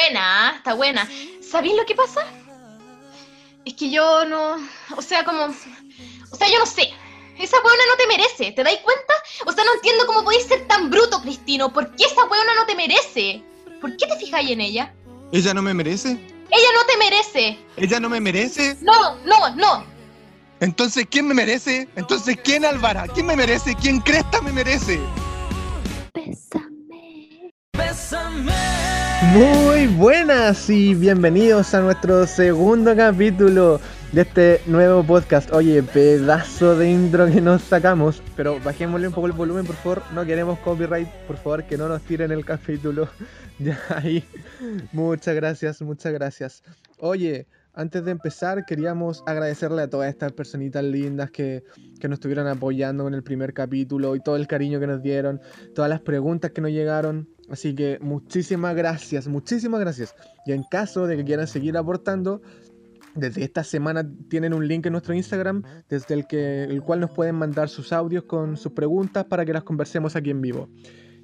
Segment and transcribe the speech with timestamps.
[0.00, 0.54] buena, ¿ah?
[0.56, 1.08] está buena.
[1.40, 2.26] ¿Sabéis lo que pasa?
[3.64, 4.56] Es que yo no.
[4.96, 5.44] O sea, como.
[5.44, 6.90] O sea, yo no sé.
[7.38, 9.14] Esa weona no te merece, ¿te dais cuenta?
[9.46, 11.72] O sea, no entiendo cómo podéis ser tan bruto, Cristino.
[11.72, 13.42] ¿Por qué esa weona no te merece?
[13.80, 14.94] ¿Por qué te fijáis en ella?
[15.32, 16.10] ¿Ella no me merece?
[16.10, 17.58] Ella no te merece.
[17.76, 18.76] ¿Ella no me merece?
[18.82, 19.86] No, no, no.
[20.60, 21.88] Entonces, ¿quién me merece?
[21.96, 23.06] Entonces, ¿quién Álvara?
[23.08, 23.74] ¿Quién me merece?
[23.74, 25.00] ¿Quién Cresta me merece?
[29.22, 33.78] Muy buenas y bienvenidos a nuestro segundo capítulo
[34.12, 35.52] de este nuevo podcast.
[35.52, 40.02] Oye, pedazo de intro que nos sacamos, pero bajémosle un poco el volumen, por favor.
[40.14, 43.08] No queremos copyright, por favor, que no nos tiren el capítulo.
[43.58, 44.24] Ya ahí.
[44.90, 46.62] Muchas gracias, muchas gracias.
[46.96, 51.62] Oye, antes de empezar, queríamos agradecerle a todas estas personitas lindas que,
[52.00, 55.42] que nos estuvieron apoyando en el primer capítulo y todo el cariño que nos dieron,
[55.74, 57.28] todas las preguntas que nos llegaron.
[57.50, 60.14] Así que muchísimas gracias, muchísimas gracias.
[60.46, 62.40] Y en caso de que quieran seguir aportando,
[63.14, 67.10] desde esta semana tienen un link en nuestro Instagram, desde el, que, el cual nos
[67.10, 70.68] pueden mandar sus audios con sus preguntas para que las conversemos aquí en vivo.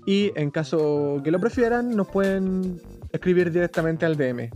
[0.04, 2.80] Y en caso que lo prefieran, nos pueden
[3.12, 4.50] escribir directamente al DM.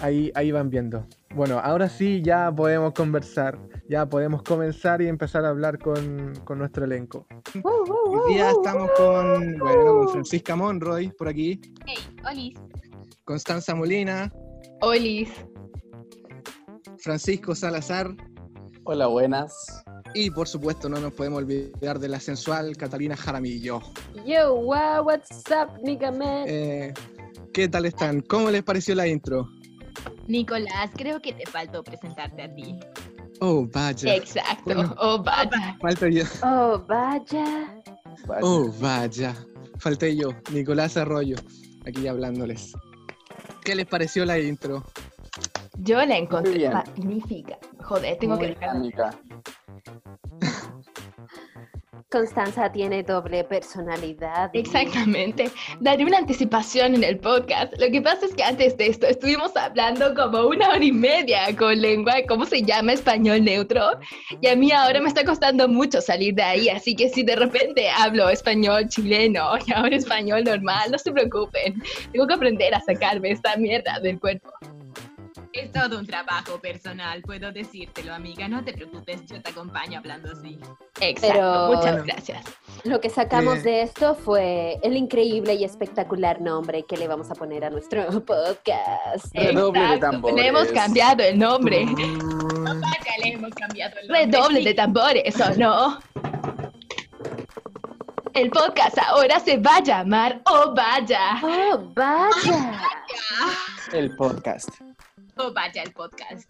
[0.00, 1.04] Ahí, ahí van viendo.
[1.34, 6.58] Bueno, ahora sí ya podemos conversar, ya podemos comenzar y empezar a hablar con, con
[6.58, 7.26] nuestro elenco.
[7.64, 11.96] Hoy día estamos con, bueno, con Francisca Monroy por aquí, Hey,
[12.30, 12.54] Olis.
[13.24, 14.32] Constanza Molina,
[14.80, 15.30] Olis.
[16.98, 18.08] Francisco Salazar
[18.84, 19.54] Hola, buenas.
[20.14, 23.80] y por supuesto no nos podemos olvidar de la sensual Catalina Jaramillo.
[24.26, 26.44] Yo, wow, what's up, nigga man?
[26.46, 26.94] Eh,
[27.52, 28.20] ¿Qué tal están?
[28.22, 29.48] ¿Cómo les pareció la intro?
[30.28, 32.78] Nicolás, creo que te faltó presentarte a ti.
[33.40, 34.14] Oh, vaya.
[34.14, 34.62] Exacto.
[34.64, 34.94] Bueno.
[34.98, 35.76] Oh, vaya.
[35.80, 36.24] Falta yo.
[36.42, 37.82] Oh, vaya.
[38.26, 38.40] Vaya.
[38.42, 39.34] Oh, vaya.
[39.78, 41.36] Falté yo, Nicolás Arroyo,
[41.86, 42.72] aquí hablándoles.
[43.64, 44.84] ¿Qué les pareció la intro?
[45.78, 47.58] Yo la encontré magnífica.
[47.84, 48.72] Joder, tengo Muy que dejar.
[48.72, 49.10] dinámica.
[52.10, 54.50] Constanza tiene doble personalidad.
[54.54, 55.50] y- Exactamente.
[55.80, 57.74] Daré una anticipación en el podcast.
[57.78, 61.54] Lo que pasa es que antes de esto estuvimos hablando como una hora y media
[61.54, 62.94] con lengua, ¿cómo se llama?
[62.94, 63.82] Español neutro.
[64.40, 66.68] Y a mí ahora me está costando mucho salir de ahí.
[66.70, 71.82] Así que si de repente hablo español chileno y ahora español normal, no se preocupen.
[72.10, 74.50] Tengo que aprender a sacarme esta mierda del cuerpo.
[75.60, 78.46] Es todo un trabajo personal, puedo decírtelo, amiga.
[78.48, 80.58] No te preocupes, yo te acompaño hablando así.
[81.00, 82.04] Exacto, Pero- muchas Bueno.
[82.06, 82.44] gracias.
[82.84, 83.62] Lo que sacamos Eh.
[83.62, 88.06] de esto fue el increíble y espectacular nombre que le vamos a poner a nuestro
[88.24, 89.34] podcast.
[89.34, 90.36] Redoble de tambores.
[90.36, 91.84] Le hemos cambiado el nombre.
[91.86, 94.26] Mm, Vaya, le hemos cambiado el nombre.
[94.26, 95.98] Redoble de tambores, ¿o no?
[98.34, 101.40] El podcast ahora se va a llamar Oh Vaya.
[101.42, 102.80] Oh, vaya.
[103.92, 104.68] El podcast.
[105.40, 106.48] Oh Vaya el podcast.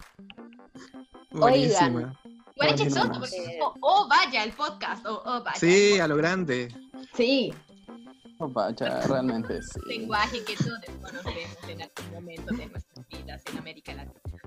[1.31, 1.87] buenísima.
[1.89, 2.85] Igual es Buenísima.
[3.03, 5.05] chistoso porque es como, Oh Vaya el podcast.
[5.05, 5.59] o Oh Vaya.
[5.59, 6.73] Sí, a lo grande.
[7.13, 7.53] Sí.
[8.41, 9.79] Oh, vaya, realmente sí.
[9.85, 14.41] Lenguaje que todos conocemos en algún momento de nuestras vidas en América Latina.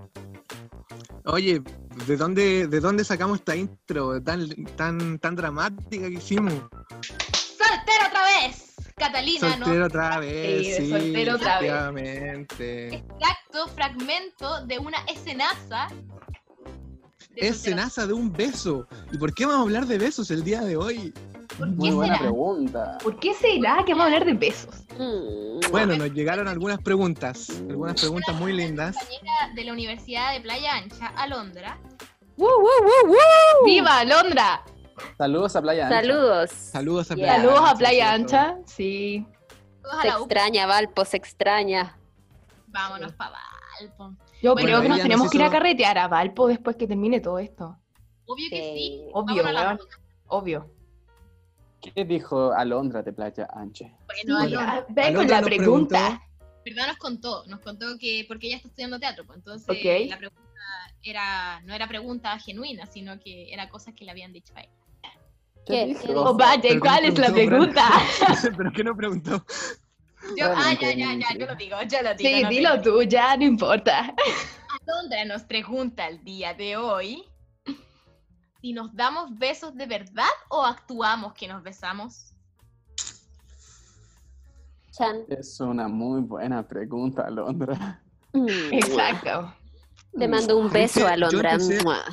[1.27, 1.63] Oye,
[2.07, 6.55] ¿de dónde, ¿de dónde sacamos esta intro tan, tan, tan dramática que hicimos?
[6.55, 8.75] ¡Soltero otra vez!
[8.97, 9.65] Catalina, ¿no?
[9.67, 11.71] Soltero otra vez, Sí, de sí, soltero otra vez.
[11.71, 13.05] efectivamente.
[13.75, 15.89] Fragmento de una escenaza.
[17.31, 17.77] de Es soltero.
[17.77, 18.87] cenaza de un beso.
[19.13, 21.13] ¿Y por qué vamos a hablar de besos el día de hoy?
[21.59, 22.29] ¿Por Muy qué buena será?
[22.31, 22.99] pregunta.
[23.03, 24.75] ¿Por qué será que vamos a hablar de besos?
[24.99, 25.71] Mm.
[25.71, 28.97] Bueno, nos llegaron algunas preguntas, algunas preguntas muy lindas.
[28.97, 31.79] compañera de la Universidad de Playa Ancha, Alondra.
[32.37, 33.65] Woo, woo, woo, woo.
[33.67, 34.65] ¡Viva Alondra!
[35.19, 36.01] Saludos a Playa Ancha.
[36.01, 36.51] Saludos.
[36.51, 37.25] Saludos a Yeah.
[37.27, 38.13] Playa Saludos a Ancha, Playa.
[38.13, 38.57] Ancha.
[38.67, 39.27] Sí.
[39.83, 41.99] Saludos a Se extraña, Valpo, se extraña.
[42.73, 43.37] Vámonos para
[43.81, 44.17] Valpo.
[44.43, 46.87] Yo Bueno, creo que nos tenemos nos que ir a carretear a Valpo después que
[46.87, 47.77] termine todo esto.
[48.27, 49.03] Obvio que sí.
[49.13, 49.79] Obvio, Vámonos a la.
[50.29, 50.71] Obvio.
[51.81, 53.87] ¿Qué dijo Alondra de Playa Ancha?
[54.07, 55.99] Bueno, Sí, Alondra- Alondra- ven con la pregunta.
[55.99, 56.23] preguntó-
[56.65, 56.87] ¿Verdad?
[56.89, 59.67] Nos contó, nos contó que porque ella está estudiando teatro, pues entonces
[60.09, 60.43] la pregunta
[61.03, 64.71] era, no era pregunta genuina, sino que era cosas que le habían dicho a ella.
[65.67, 65.87] ¿Qué?
[65.87, 66.03] dijo?
[66.07, 67.85] ¿Qué Oh, vaya, ¿cuál ¿qué es la pregunta?
[68.57, 69.45] ¿Pero qué no preguntó?
[70.37, 72.31] Yo, ah, Realmente ya, ya, ya, yo lo digo, yo lo digo.
[72.37, 74.15] Sí, no dilo tú, ya, no importa.
[74.87, 77.25] Alondra nos pregunta el día de hoy
[78.61, 82.33] si nos damos besos de verdad o actuamos que nos besamos.
[84.93, 85.25] Chan.
[85.29, 88.01] Es una muy buena pregunta, Alondra.
[88.33, 88.47] Mm.
[88.73, 89.55] Exacto.
[90.19, 91.53] Te mando un Yo beso, yo Alondra.
[91.55, 92.05] empecé- Mua.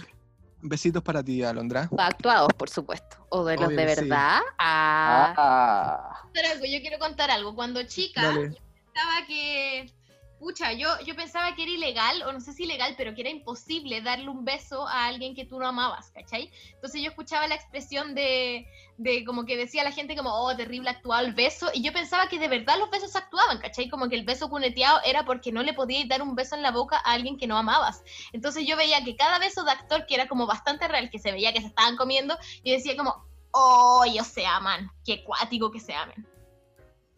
[0.61, 1.89] Besitos para ti, Alondra.
[1.97, 3.17] Actuados, por supuesto.
[3.29, 4.01] O de los Obvio de que sí.
[4.01, 4.39] verdad.
[4.57, 5.33] Ah.
[5.37, 7.55] Ah, Contar algo, Yo quiero contar algo.
[7.55, 8.49] Cuando chica, Dale.
[8.51, 8.57] yo
[8.93, 9.93] pensaba que
[10.39, 13.29] pucha, yo, yo pensaba que era ilegal, o no sé si ilegal, pero que era
[13.29, 16.49] imposible darle un beso a alguien que tú no amabas, ¿cachai?
[16.73, 18.65] Entonces yo escuchaba la expresión de,
[18.97, 22.27] de como que decía la gente como, oh, terrible actuado el beso, y yo pensaba
[22.27, 23.89] que de verdad los besos actuaban, ¿cachai?
[23.89, 26.71] Como que el beso cuneteado era porque no le podías dar un beso en la
[26.71, 28.01] boca a alguien que no amabas.
[28.31, 31.31] Entonces yo veía que cada beso de actor, que era como bastante real, que se
[31.31, 35.79] veía que se estaban comiendo, y decía como, oh, ellos se aman, qué cuático que
[35.79, 36.38] se amen.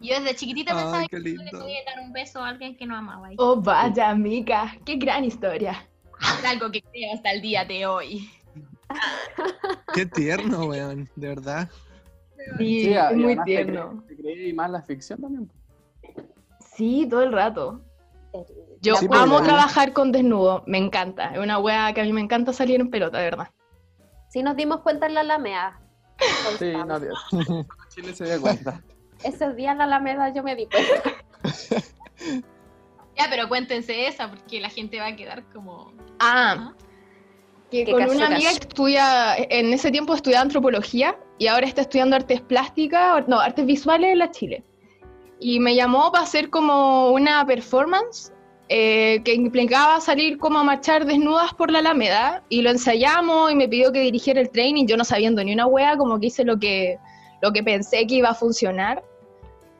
[0.01, 1.59] Yo desde chiquitita Ay, pensaba que no le lindo.
[1.59, 3.31] podía dar un beso a alguien que no amaba.
[3.31, 3.55] Y Oh.
[3.61, 4.75] vaya, amiga.
[4.85, 5.87] Qué gran historia.
[6.45, 8.29] algo que creo hasta el día de hoy.
[9.93, 11.69] Qué tierno, weón, de verdad.
[12.57, 14.03] Sí, Sí, es muy te tierno.
[14.07, 15.51] Te creí más la ficción también.
[16.75, 17.81] Sí, todo el rato.
[18.81, 21.33] Yo Sí, amo trabajar con desnudo, me encanta.
[21.33, 23.49] Es una wea que a mí me encanta salir en pelota, de verdad.
[24.29, 25.79] Sí nos dimos cuenta en la Alameda.
[26.57, 27.19] Sí, no, Dios.
[27.89, 28.81] Chile se dio cuenta.
[29.23, 31.11] Esos días en la Alameda yo me di cuenta.
[33.17, 35.93] Ya, pero cuéntense esa, porque la gente va a quedar como...
[36.19, 36.73] Ah,
[37.69, 41.81] que Que con una amiga que estudia, en ese tiempo estudiaba antropología y ahora está
[41.81, 44.63] estudiando artes plásticas, no, artes visuales en la Chile.
[45.39, 48.31] Y me llamó para hacer como una performance
[48.69, 53.55] eh, que implicaba salir como a marchar desnudas por la Alameda y lo ensayamos y
[53.55, 56.45] me pidió que dirigiera el training, yo no sabiendo ni una wea, como que hice
[56.45, 56.97] lo que,
[57.41, 59.03] lo que pensé que iba a funcionar.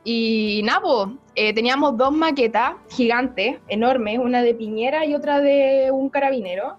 [0.04, 5.90] Y nada, po, eh, teníamos dos maquetas gigantes, enormes, una de piñera y otra de
[5.92, 6.76] un carabinero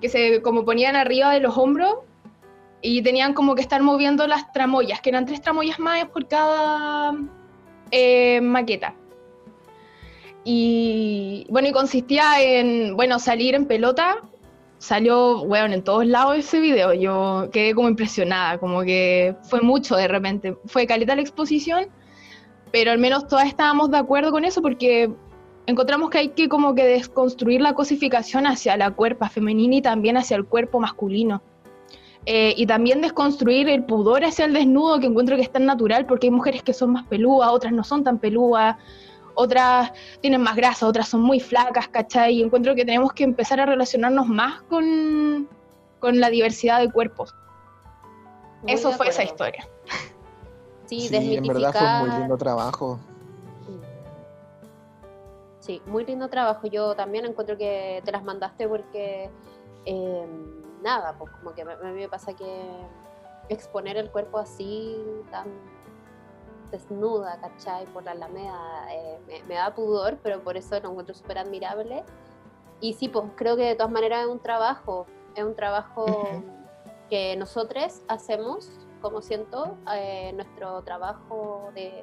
[0.00, 1.96] que se como ponían arriba de los hombros
[2.82, 7.14] y tenían como que estar moviendo las tramoyas, que eran tres tramoyas más por cada
[7.90, 8.94] eh, maqueta.
[10.44, 14.18] Y bueno, y consistía en, bueno, salir en pelota.
[14.76, 16.92] Salió, bueno, en todos lados ese video.
[16.92, 20.54] Yo quedé como impresionada, como que fue mucho de repente.
[20.66, 21.86] Fue caleta la exposición,
[22.74, 25.08] pero al menos todas estábamos de acuerdo con eso porque
[25.64, 30.16] encontramos que hay que como que desconstruir la cosificación hacia la cuerpa femenina y también
[30.16, 31.40] hacia el cuerpo masculino.
[32.26, 36.04] Eh, y también desconstruir el pudor hacia el desnudo, que encuentro que es tan natural,
[36.06, 38.74] porque hay mujeres que son más pelúas, otras no son tan pelúas,
[39.36, 42.38] otras tienen más grasa, otras son muy flacas, ¿cachai?
[42.38, 45.48] Y encuentro que tenemos que empezar a relacionarnos más con,
[46.00, 47.36] con la diversidad de cuerpos.
[48.62, 49.64] Muy Eso de fue esa historia.
[50.86, 52.98] Sí, Sí, en verdad fue un muy lindo trabajo.
[55.60, 56.66] Sí, muy lindo trabajo.
[56.66, 59.30] Yo también encuentro que te las mandaste porque,
[59.86, 60.26] eh,
[60.82, 62.66] nada, pues como que a mí me pasa que
[63.48, 64.98] exponer el cuerpo así,
[65.30, 65.48] tan
[66.70, 67.86] desnuda, ¿cachai?
[67.86, 72.04] Por la alameda, eh, me, me da pudor, pero por eso lo encuentro súper admirable.
[72.80, 76.04] Y sí, pues creo que de todas maneras es un trabajo, es un trabajo
[77.08, 78.70] que nosotros hacemos,
[79.04, 82.02] como siento, eh, nuestro trabajo de,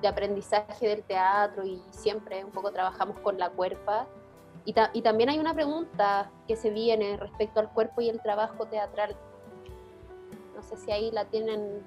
[0.00, 4.06] de aprendizaje del teatro y siempre un poco trabajamos con la cuerpa.
[4.64, 8.18] Y, ta- y también hay una pregunta que se viene respecto al cuerpo y el
[8.22, 9.14] trabajo teatral.
[10.56, 11.82] No sé si ahí la tienen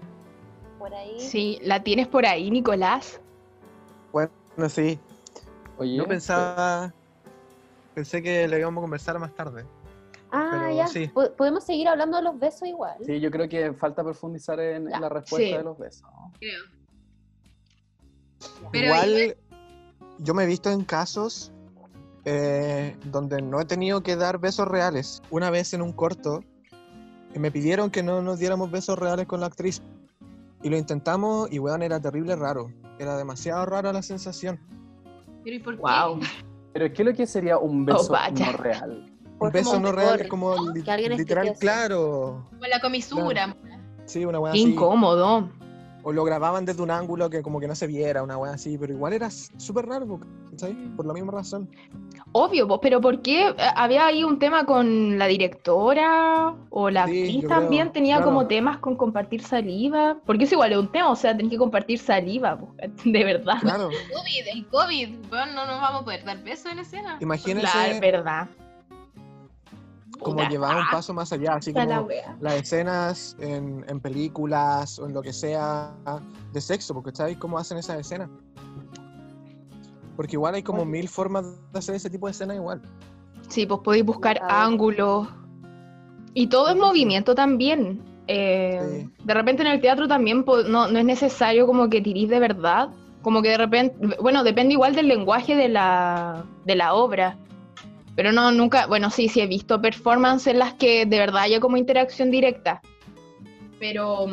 [0.77, 1.19] por ahí.
[1.19, 3.19] Sí, ¿la tienes por ahí, Nicolás?
[4.11, 4.29] Bueno,
[4.69, 4.99] sí.
[5.79, 6.93] Oye, Yo pensaba.
[7.95, 9.65] Pensé que le íbamos a conversar más tarde.
[10.35, 10.87] Ah, pero ya.
[10.87, 11.07] sí.
[11.07, 12.97] Po- Podemos seguir hablando de los besos igual.
[13.05, 15.53] Sí, yo creo que falta profundizar en, en la respuesta sí.
[15.57, 16.09] de los besos.
[16.39, 16.63] Creo.
[18.71, 19.37] Pero Igual,
[20.19, 21.51] yo me he visto en casos
[22.25, 25.21] eh, donde no he tenido que dar besos reales.
[25.31, 26.43] Una vez en un corto,
[27.33, 29.81] me pidieron que no nos diéramos besos reales con la actriz.
[30.63, 32.71] Y lo intentamos y, weón, era terrible raro.
[32.97, 34.59] Era demasiado rara la sensación.
[35.43, 35.81] Pero ¿y por qué?
[35.81, 36.19] Wow.
[36.73, 38.51] Pero ¿qué es lo que sería un beso vaya.
[38.51, 39.14] no real?
[39.39, 40.73] Un beso como no real es como ¿no?
[40.73, 40.83] li-
[41.17, 42.45] literal, claro.
[42.49, 43.55] Como la comisura.
[44.05, 44.61] Sí, una weá así.
[44.61, 45.49] incómodo.
[46.03, 48.77] O lo grababan desde un ángulo que como que no se viera, una weá así.
[48.77, 50.19] Pero igual era súper raro,
[50.55, 50.75] ¿sabes?
[50.95, 51.67] Por la misma razón.
[52.31, 53.47] Obvio, pero ¿por qué?
[53.49, 57.83] Eh, ¿Había ahí un tema con la directora o la Sí, actriz también?
[57.87, 58.31] creo, ¿Tenía claro.
[58.31, 60.17] como temas con compartir saliva?
[60.27, 62.59] Porque es igual, es un tema, o sea, tenés que compartir saliva,
[63.05, 63.57] de verdad.
[63.61, 63.89] Claro.
[63.89, 65.09] COVID, el COVID.
[65.29, 67.17] Bueno, no nos vamos a poder dar besos en escena.
[67.19, 68.47] Imagínense Claro, es verdad.
[70.19, 72.07] Como llevar un paso más allá, así la como
[72.39, 75.91] las escenas en, en películas o en lo que sea
[76.53, 78.29] de sexo, porque ¿sabes cómo hacen esas escenas?
[80.15, 82.81] Porque igual hay como mil formas de hacer ese tipo de escenas igual.
[83.49, 84.63] Sí, pues podéis buscar Ah.
[84.65, 85.27] ángulos.
[86.33, 88.01] Y todo es movimiento también.
[88.27, 89.23] Eh, Sí.
[89.23, 92.89] De repente en el teatro también no, no es necesario como que tirís de verdad.
[93.21, 97.37] Como que de repente, bueno, depende igual del lenguaje de la, de la obra.
[98.15, 101.59] Pero no, nunca, bueno, sí, sí he visto performances en las que de verdad haya
[101.59, 102.81] como interacción directa.
[103.79, 104.25] Pero,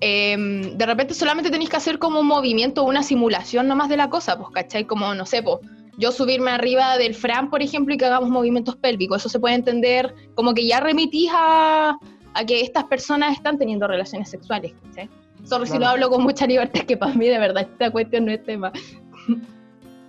[0.00, 4.10] em, de repente solamente tenéis que hacer como un movimiento una simulación nomás de la
[4.10, 4.84] cosa, pues, ¿cachai?
[4.84, 5.58] Como, no sé, pues,
[5.98, 9.22] yo subirme arriba del Fran, por ejemplo, y que hagamos movimientos pélvicos.
[9.22, 11.96] Eso se puede entender como que ya remitís a,
[12.34, 15.08] a que estas personas están teniendo relaciones sexuales, ¿cachai?
[15.44, 15.92] Solo si lo Claro.
[15.92, 18.72] hablo con mucha libertad, que para mí de verdad esta cuestión no es tema.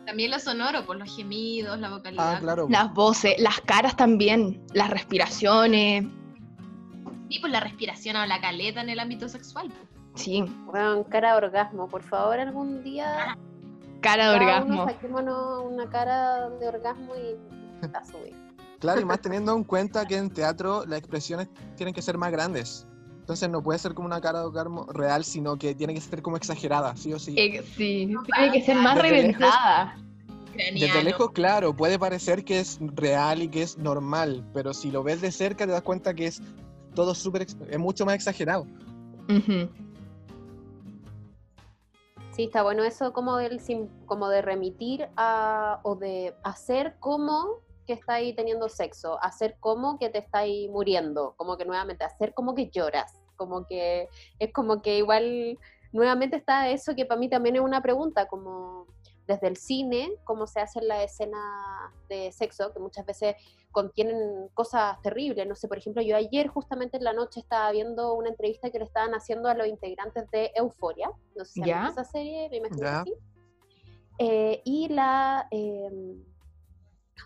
[0.07, 2.35] También lo sonoro, por los gemidos, la vocalidad.
[2.35, 2.65] Ah, claro.
[2.69, 6.05] Las voces, las caras también, las respiraciones,
[7.27, 9.67] Y pues la respiración o la caleta en el ámbito sexual.
[9.67, 9.81] pues.
[10.15, 11.89] sí, Weón, cara de orgasmo.
[11.89, 13.37] Por favor, algún día.
[13.99, 14.85] cara de cada uno orgasmo.
[14.89, 18.33] saquémonos una cara de orgasmo y la subir.
[18.79, 22.31] Claro, y más teniendo en cuenta que en teatro las expresiones tienen que ser más
[22.31, 22.86] grandes.
[23.27, 26.21] Entonces no puede ser como una cara de orgasmo real, sino que tiene que ser
[26.21, 27.35] como exagerada, sí o sí.
[27.37, 29.97] Eh, sí, tiene que ser más Desde lejos- reventada.
[30.73, 35.03] Desde lejos, claro, puede parecer que es real y que es normal, pero si lo
[35.03, 36.41] ves de cerca te das cuenta que es
[36.95, 38.65] todo súper, es mucho más exagerado.
[39.27, 39.67] Ujú.
[42.31, 43.59] Sí, está bueno eso como del
[44.05, 50.09] como de remitir a o de hacer como que estáis teniendo sexo, hacer como que
[50.09, 54.97] te estáis muriendo, como que nuevamente hacer como que lloras, como que es como que
[54.97, 55.57] igual
[55.93, 58.85] nuevamente está eso que para mí también es una pregunta como
[59.25, 61.41] desde el cine, cómo se hacen las escenas
[62.07, 63.35] de sexo, que muchas veces
[63.71, 65.45] contienen cosas terribles.
[65.45, 68.79] No sé, por ejemplo, yo ayer justamente en la noche estaba viendo una entrevista que
[68.79, 71.11] le estaban haciendo a los integrantes de Euforia.
[71.35, 71.87] No sé si Ya.
[71.91, 73.03] esa serie, me imagino Ya.
[73.03, 73.17] que sí.
[74.19, 75.89] Eh, y la eh,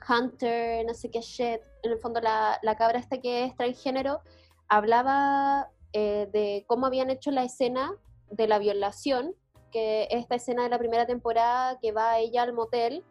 [0.07, 4.21] Hunter, no sé qué shit, en el fondo la, la cabra esta que es transgénero,
[4.67, 7.93] hablaba eh, de cómo habían hecho la escena
[8.29, 9.35] de la violación,
[9.71, 13.03] que es esta escena de la primera temporada que va ella al motel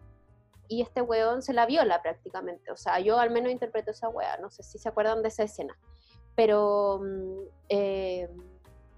[0.68, 2.70] y este weón se la viola prácticamente.
[2.70, 5.42] O sea, yo al menos interpreto esa wea, no sé si se acuerdan de esa
[5.42, 5.76] escena.
[6.34, 8.30] Pero mm, eh,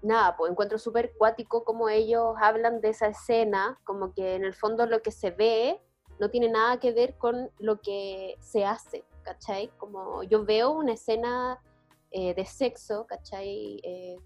[0.01, 4.53] nada, pues encuentro súper cuático como ellos hablan de esa escena, como que en el
[4.53, 5.81] fondo lo que se ve
[6.19, 9.69] no tiene nada que ver con lo que se hace, ¿cachai?
[9.77, 11.59] Como yo veo una escena
[12.11, 13.79] eh, de sexo, ¿cachai?
[13.83, 14.17] Eh,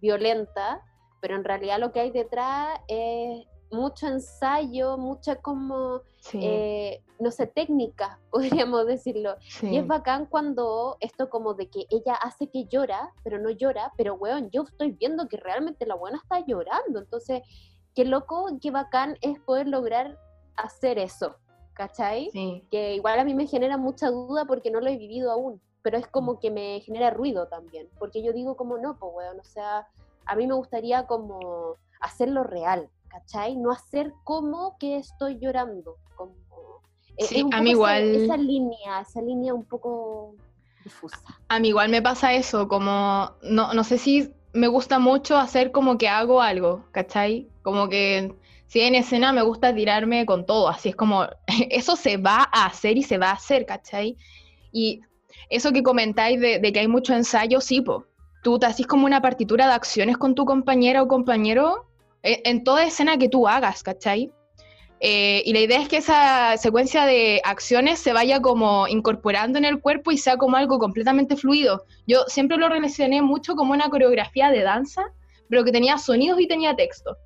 [0.00, 0.84] violenta,
[1.20, 7.30] pero en realidad lo que hay detrás es mucho ensayo, mucha como, Sí, eh, no
[7.30, 9.36] sé, técnica, podríamos decirlo.
[9.40, 9.68] sí.
[9.70, 13.92] Y es bacán cuando esto como de que ella hace que llora, pero no llora,
[13.96, 16.98] pero weón, yo estoy viendo que realmente la buena está llorando.
[16.98, 17.42] Entonces,
[17.94, 20.18] qué loco, qué bacán es poder lograr
[20.60, 21.36] hacer eso,
[21.74, 22.30] ¿cachai?
[22.32, 22.64] Sí.
[22.70, 25.96] Que igual a mí me genera mucha duda porque no lo he vivido aún, pero
[25.98, 29.44] es como que me genera ruido también, porque yo digo como no, pues weón, o
[29.44, 29.86] sea,
[30.26, 33.56] a mí me gustaría como hacerlo real, ¿cachai?
[33.56, 36.34] No hacer como que estoy llorando, como...
[37.18, 40.34] Sí, un a mí esa- igual- Esa línea, esa línea un poco
[40.84, 41.18] difusa.
[41.48, 45.70] A mí igual me pasa eso, como, no, no sé si me gusta mucho hacer
[45.70, 47.48] como que hago algo, ¿cachai?
[47.62, 48.34] Como que
[48.70, 51.26] si en escena me gusta tirarme con todo, así es como,
[51.70, 54.16] eso se va a hacer y se va a hacer, ¿cachai?
[54.70, 55.00] Y
[55.48, 58.04] eso que comentáis de, que hay mucho ensayo, sí, po.
[58.44, 61.88] Tú te haces como una partitura de acciones con tu compañera o compañero
[62.22, 64.30] en, en toda escena que tú hagas, ¿cachai?
[65.00, 69.64] Eh, y la idea es que esa secuencia de acciones se vaya como incorporando en
[69.64, 71.86] el cuerpo y sea como algo completamente fluido.
[72.06, 75.02] Yo siempre lo relacioné mucho como una coreografía de danza,
[75.48, 77.16] pero que tenía sonidos y tenía texto.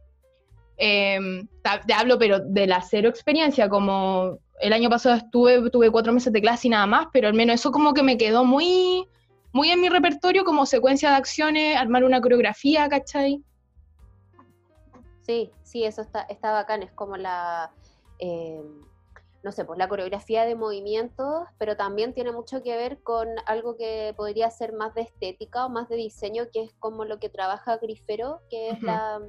[0.76, 1.18] Eh,
[1.62, 6.12] ta- te hablo, pero de la cero experiencia, como el año pasado estuve, tuve cuatro
[6.12, 9.06] meses de clase y nada más, pero al menos eso como que me quedó muy,
[9.52, 13.42] muy en mi repertorio como secuencia de acciones, armar una coreografía, ¿cachai?
[15.22, 17.72] Sí, sí, eso está, está bacán, es como la,
[18.18, 18.62] eh,
[19.42, 23.76] no sé, pues la coreografía de movimientos, pero también tiene mucho que ver con algo
[23.76, 27.28] que podría ser más de estética o más de diseño, que es como lo que
[27.28, 29.20] trabaja Grifero, que es la,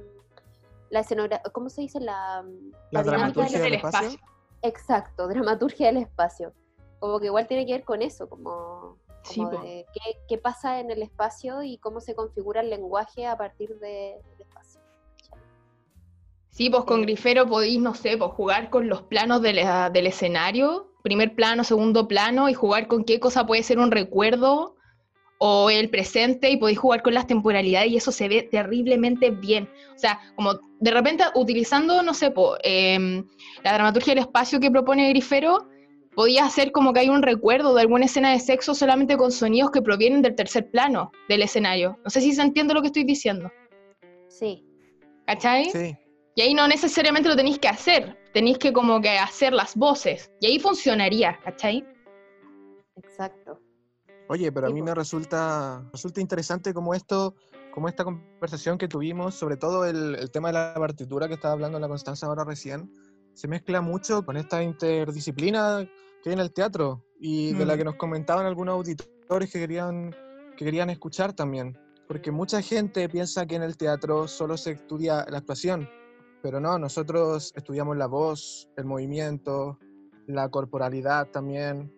[0.90, 2.00] la escenografía, ¿cómo se dice?
[2.00, 2.42] La,
[2.90, 4.18] La dinámica dramaturgia del- del espacio.
[4.62, 6.52] Exacto, dramaturgia del espacio.
[6.98, 9.58] Como que igual tiene que ver con eso, como, Sí, como po.
[9.62, 13.78] de qué, qué pasa en el espacio y cómo se configura el lenguaje a partir
[13.78, 14.80] de- del espacio.
[16.50, 19.90] Sí, pues con Eh, Grifero podéis, no sé, pues jugar con los planos de la-
[19.90, 24.75] del escenario, primer plano, segundo plano, y jugar con qué cosa puede ser un recuerdo
[25.38, 29.68] o el presente, y podéis jugar con las temporalidades, y eso se ve terriblemente bien.
[29.94, 33.24] O sea, como de repente utilizando, no sé, po, em,
[33.62, 35.68] la dramaturgia del espacio que propone Grifero,
[36.14, 39.70] podía hacer como que hay un recuerdo de alguna escena de sexo solamente con sonidos
[39.70, 41.98] que provienen del tercer plano del escenario.
[42.04, 43.50] No sé si se entiende lo que estoy diciendo.
[44.28, 44.66] Sí,
[45.26, 45.64] ¿Cachai?
[45.70, 45.96] Sí.
[46.36, 50.30] Y ahí no necesariamente lo tenéis que hacer, tenéis que como que hacer las voces.
[50.40, 51.84] Y ahí funcionaría, ¿cachai?
[52.96, 53.60] exacto.
[54.28, 57.34] Oye, pero a mí me resulta, resulta interesante como esto
[57.76, 61.52] como esta conversación que tuvimos, sobre todo el, el tema de la partitura que estaba
[61.52, 62.90] hablando la Constanza ahora recién,
[63.34, 65.86] se mezcla mucho con esta interdisciplina
[66.22, 67.78] que hay en el teatro y de la Mm.
[67.78, 70.16] que nos comentaban algunos auditores que querían,
[70.56, 71.78] que querían escuchar también.
[72.08, 75.86] Porque mucha gente piensa que en el teatro solo se estudia la actuación,
[76.42, 79.78] pero no, nosotros estudiamos la voz, el movimiento,
[80.26, 81.92] la corporalidad también.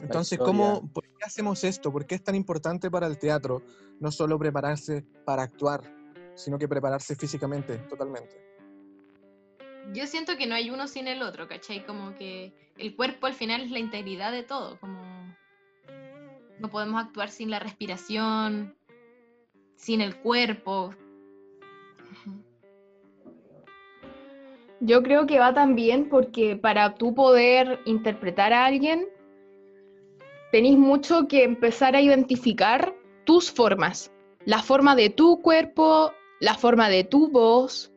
[0.00, 0.92] Entonces, ¿cómo, historia.
[0.92, 1.92] ¿por qué hacemos esto?
[1.92, 3.62] ¿Por qué es tan importante para el teatro
[4.00, 5.82] no solo prepararse para actuar,
[6.34, 8.40] sino que prepararse físicamente, totalmente?
[9.92, 11.84] Yo siento que no hay uno sin el otro, ¿cachai?
[11.84, 15.02] Como que el cuerpo al final es la integridad de todo, como
[16.58, 18.76] no podemos actuar sin la respiración,
[19.76, 20.94] sin el cuerpo.
[24.80, 29.08] Yo creo que va también porque para tú poder interpretar a alguien,
[30.52, 34.12] tenéis mucho que empezar a identificar tus formas.
[34.44, 37.92] La forma de tu cuerpo, la forma de tu voz,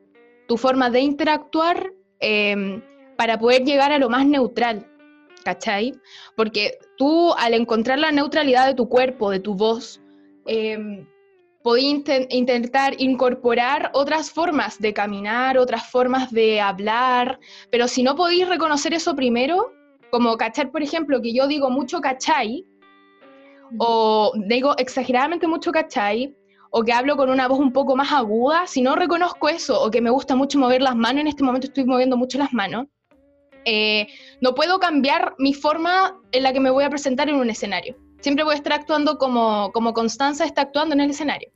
[0.47, 2.81] tu forma de interactuar em,
[3.17, 4.87] para poder llegar a lo más neutral,
[5.45, 5.93] ¿cachai?
[6.35, 10.01] Porque tú al encontrar la neutralidad de tu cuerpo, de tu voz,
[10.45, 11.07] em,
[11.63, 17.39] podéis inten- intentar incorporar otras formas de caminar, otras formas de hablar,
[17.69, 19.71] pero si no podéis reconocer eso primero,
[20.11, 22.65] como cachar, por ejemplo, que yo digo mucho cachai,
[23.79, 26.35] o digo exageradamente mucho cachai,
[26.69, 29.89] o que hablo con una voz un poco más aguda, si no reconozco eso, o
[29.89, 32.87] que me gusta mucho mover las manos, en este momento estoy moviendo mucho las manos,
[33.65, 34.07] eh,
[34.41, 37.95] no puedo cambiar mi forma en la que me voy a presentar en un escenario.
[38.19, 41.49] Siempre voy a estar actuando como, como Constanza está actuando en el escenario.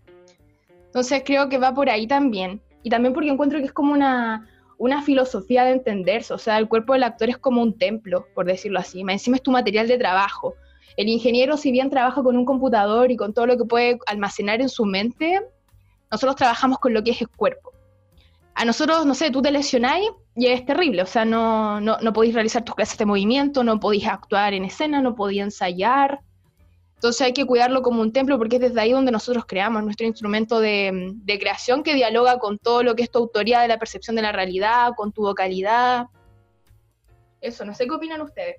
[0.86, 2.62] Entonces creo que va por ahí también.
[2.84, 6.34] Y también porque encuentro que es como una, una filosofía de entenderse.
[6.34, 9.02] O sea, el cuerpo del actor es como un templo, por decirlo así.
[9.08, 10.56] Encima es tu material de trabajo.
[10.98, 14.62] El ingeniero, si bien trabaja con un computador y con todo lo que puede almacenar
[14.62, 15.42] en su mente,
[16.12, 17.74] nosotros trabajamos con lo que es el cuerpo.
[18.54, 21.02] A nosotros, no sé, tú te lesionáis y es terrible.
[21.02, 24.64] O sea, no, no, no podéis realizar tus clases de movimiento, no podéis actuar en
[24.64, 26.22] escena, no podéis ensayar.
[27.06, 30.08] Entonces hay que cuidarlo como un templo porque es desde ahí donde nosotros creamos nuestro
[30.08, 33.78] instrumento de, de creación que dialoga con todo lo que es tu autoría de la
[33.78, 36.08] percepción de la realidad, con tu vocalidad.
[37.42, 38.56] Eso, no sé qué opinan ustedes.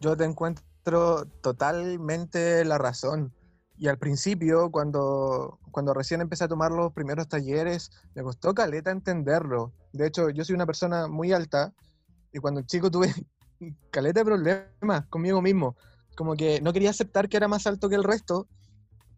[0.00, 3.34] Yo te encuentro totalmente la razón.
[3.76, 8.90] Y al principio, cuando, cuando recién empecé a tomar los primeros talleres, me costó caleta
[8.90, 9.74] entenderlo.
[9.92, 11.74] De hecho, yo soy una persona muy alta
[12.32, 13.12] y cuando chico tuve
[13.90, 15.76] caleta de problemas conmigo mismo.
[16.18, 18.48] Como que no quería aceptar que era más alto que el resto,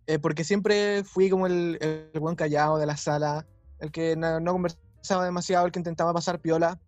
[0.06, 3.46] eh, porque siempre fui como el, el buen callado de la sala,
[3.78, 6.78] el que no, no conversaba demasiado, el que intentaba pasar piola.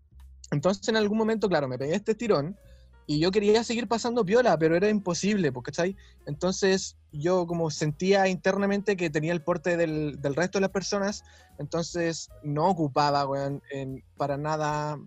[0.51, 2.59] Entonces, en algún momento, claro, me pegué este tirón
[3.07, 5.97] y yo quería seguir pasando piola, pero era imposible, pues, ¿cachai?
[6.27, 11.23] Entonces yo como sentía internamente que tenía el porte del, del resto de las personas,
[11.59, 14.99] entonces no ocupaba, weón, en- para nada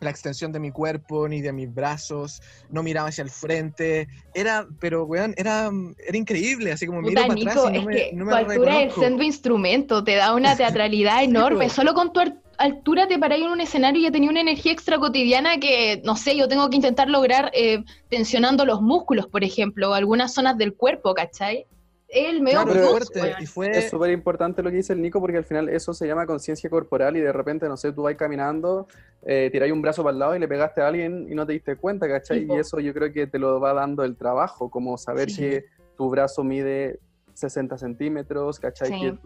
[0.00, 4.66] la extensión de mi cuerpo ni de mis brazos, no miraba hacia el frente, era,
[4.80, 5.70] pero weón, era,
[6.06, 8.24] era increíble, así como miro Puta, para atrás Nico, y no es me, que no
[8.24, 11.70] me tu altura es sendo instrumento, te da una teatralidad enorme.
[11.70, 14.72] Solo con tu al- altura te paráis en un escenario y ya tenía una energía
[14.72, 19.44] extra cotidiana que, no sé, yo tengo que intentar lograr eh, tensionando los músculos, por
[19.44, 21.66] ejemplo, o algunas zonas del cuerpo, ¿cachai?
[22.08, 23.42] El medio Claro, Pero- plus, fuerte, weón.
[23.42, 23.70] y fue...
[23.70, 26.70] Es súper importante lo que dice el Nico porque al final eso se llama conciencia
[26.70, 28.86] corporal y de repente, no sé, tú vas caminando,
[29.22, 31.52] eh, tiráis un brazo para el lado y le pegaste a alguien y no te
[31.54, 32.40] diste cuenta, ¿cachai?
[32.40, 35.40] Sí, y eso yo creo que te lo va dando el trabajo, como saber Sí.
[35.42, 35.64] que
[35.96, 37.00] tu brazo mide
[37.34, 38.88] 60 centímetros, ¿cachai?
[38.88, 39.00] Sí.
[39.00, 39.18] Que,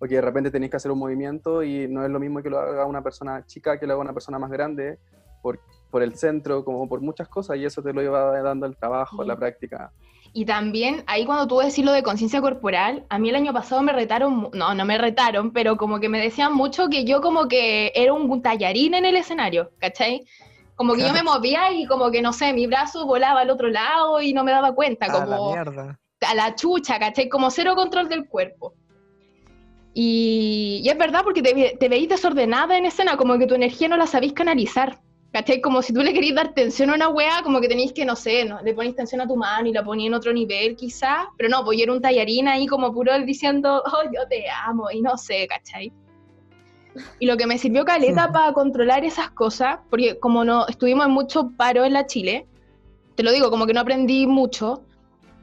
[0.00, 2.50] o que de repente tenés que hacer un movimiento y no es lo mismo que
[2.50, 4.98] lo haga una persona chica que lo haga una persona más grande
[5.42, 5.58] por,
[5.90, 9.22] por el centro, como por muchas cosas y eso te lo iba dando el trabajo,
[9.22, 9.28] Sí.
[9.28, 9.90] la práctica.
[10.38, 13.82] Y también, ahí cuando tú decís lo de conciencia corporal, a mí el año pasado
[13.82, 17.48] me retaron, no, no me retaron, pero como que me decían mucho que yo como
[17.48, 20.24] que era un tallarín en el escenario, ¿cachai?
[20.76, 23.66] Como que yo me movía y como que, no sé, mi brazo volaba al otro
[23.68, 25.98] lado y no me daba cuenta, a la como mierda.
[26.20, 27.28] a la chucha, ¿cachai?
[27.28, 28.74] Como cero control del cuerpo.
[29.92, 33.88] Y, y es verdad porque te, te veís desordenada en escena, como que tu energía
[33.88, 35.00] no la sabéis canalizar.
[35.38, 35.60] ¿Cachai?
[35.60, 38.16] Como si tú le querías dar tensión a una weá, como que tenéis que, no
[38.16, 38.60] sé, ¿no?
[38.60, 41.64] le ponéis tensión a tu mano y la ponéis en otro nivel quizás, pero no,
[41.64, 45.16] pues yo era un tallarín ahí como puro diciendo, oh, yo te amo, y no
[45.16, 45.92] sé, ¿cachai?
[47.20, 51.12] Y lo que me sirvió caleta para controlar esas cosas, porque como no estuvimos en
[51.12, 52.48] mucho paro en la Chile,
[53.14, 54.82] te lo digo, como que no aprendí mucho,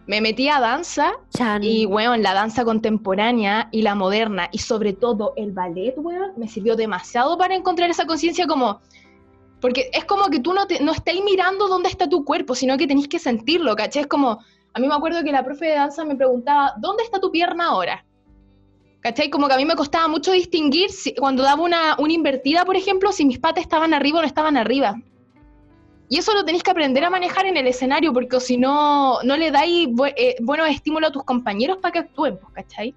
[0.08, 1.64] me metí a danza Chan.
[1.64, 6.50] y, weón, la danza contemporánea y la moderna, y sobre todo el ballet, weón, me
[6.50, 8.82] sirvió demasiado para encontrar esa conciencia como...
[9.62, 12.88] Porque es como que tú no, no estáis mirando dónde está tu cuerpo, sino que
[12.88, 14.04] tenéis que sentirlo, ¿cachai?
[14.04, 14.40] Es como...
[14.74, 17.68] A mí me acuerdo que la profe de danza me preguntaba, ¿dónde está tu pierna
[17.70, 18.06] ahora?
[19.00, 19.30] ¿Cachai?
[19.30, 22.76] Como que a mí me costaba mucho distinguir si- cuando daba una, una invertida, por
[22.76, 24.96] ejemplo, si mis patas estaban arriba o no estaban arriba.
[26.10, 29.38] Y eso lo tenéis que aprender a manejar en el escenario, porque si no, no
[29.38, 32.94] le dais bu- eh, buenos estímulos a tus compañeros para que actúen, pues, ¿cachai?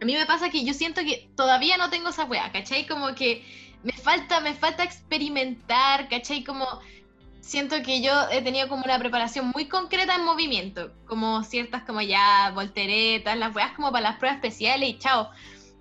[0.00, 2.86] A mí me pasa que yo siento que todavía no tengo esa weá, ¿cachai?
[2.86, 3.42] Como que
[3.84, 6.42] me falta, me falta experimentar, ¿cachai?
[6.42, 6.66] Como
[7.40, 12.00] siento que yo he tenido como una preparación muy concreta en movimiento, como ciertas como
[12.00, 15.30] ya volteretas, las weas como para las pruebas especiales y chao.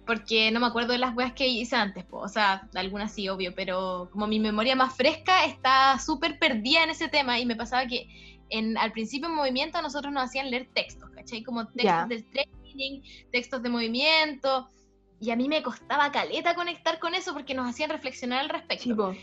[0.06, 2.18] Porque no me acuerdo de las weas que hice antes, po.
[2.18, 6.90] o sea, algunas sí, obvio, pero como mi memoria más fresca está súper perdida en
[6.90, 10.52] ese tema y me pasaba que en, al principio en movimiento a nosotros nos hacían
[10.52, 11.42] leer textos, ¿cachai?
[11.42, 14.70] Como textos del training, textos de movimiento,
[15.24, 19.16] y a mí me costaba caleta conectar con eso porque nos hacían reflexionar al respecto.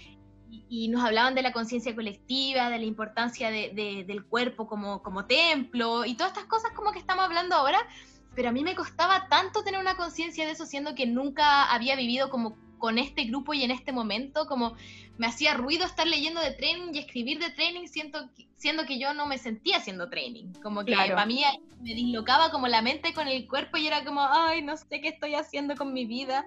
[0.51, 4.67] Y, y nos hablaban de la conciencia colectiva, de la importancia de- de- del cuerpo
[4.67, 7.79] como, como templo y todas estas cosas como que estamos hablando ahora,
[8.35, 11.95] pero a mí me costaba tanto tener una conciencia de eso siendo que nunca había
[11.97, 14.75] vivido como con este grupo y en este momento, como
[15.19, 18.99] me hacía ruido estar leyendo de training y escribir de training siendo que, siendo que
[18.99, 21.15] yo no me sentía haciendo training, como que Claro.
[21.15, 21.45] para mí
[21.81, 25.09] me dislocaba como la mente con el cuerpo y era como, ay, no sé qué
[25.09, 26.45] estoy haciendo con mi vida.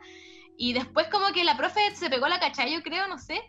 [0.58, 3.42] Y después como que la profe se pegó la cachai, yo creo, no sé,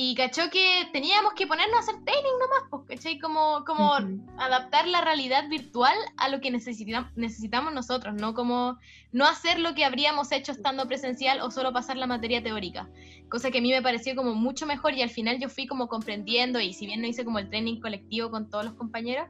[0.00, 3.18] y cachó que teníamos que ponernos a hacer training nomás, pues, ¿cachai?
[3.18, 4.20] Como, como Ujú.
[4.38, 8.32] adaptar la realidad virtual a lo que necesitamos, necesitamos nosotros, ¿no?
[8.32, 8.78] Como
[9.10, 12.88] no hacer lo que habríamos hecho estando presencial o solo pasar la materia teórica.
[13.28, 15.88] Cosa que a mí me pareció como mucho mejor y al final yo fui como
[15.88, 19.26] comprendiendo y si bien no hice como el training colectivo con todos los compañeros,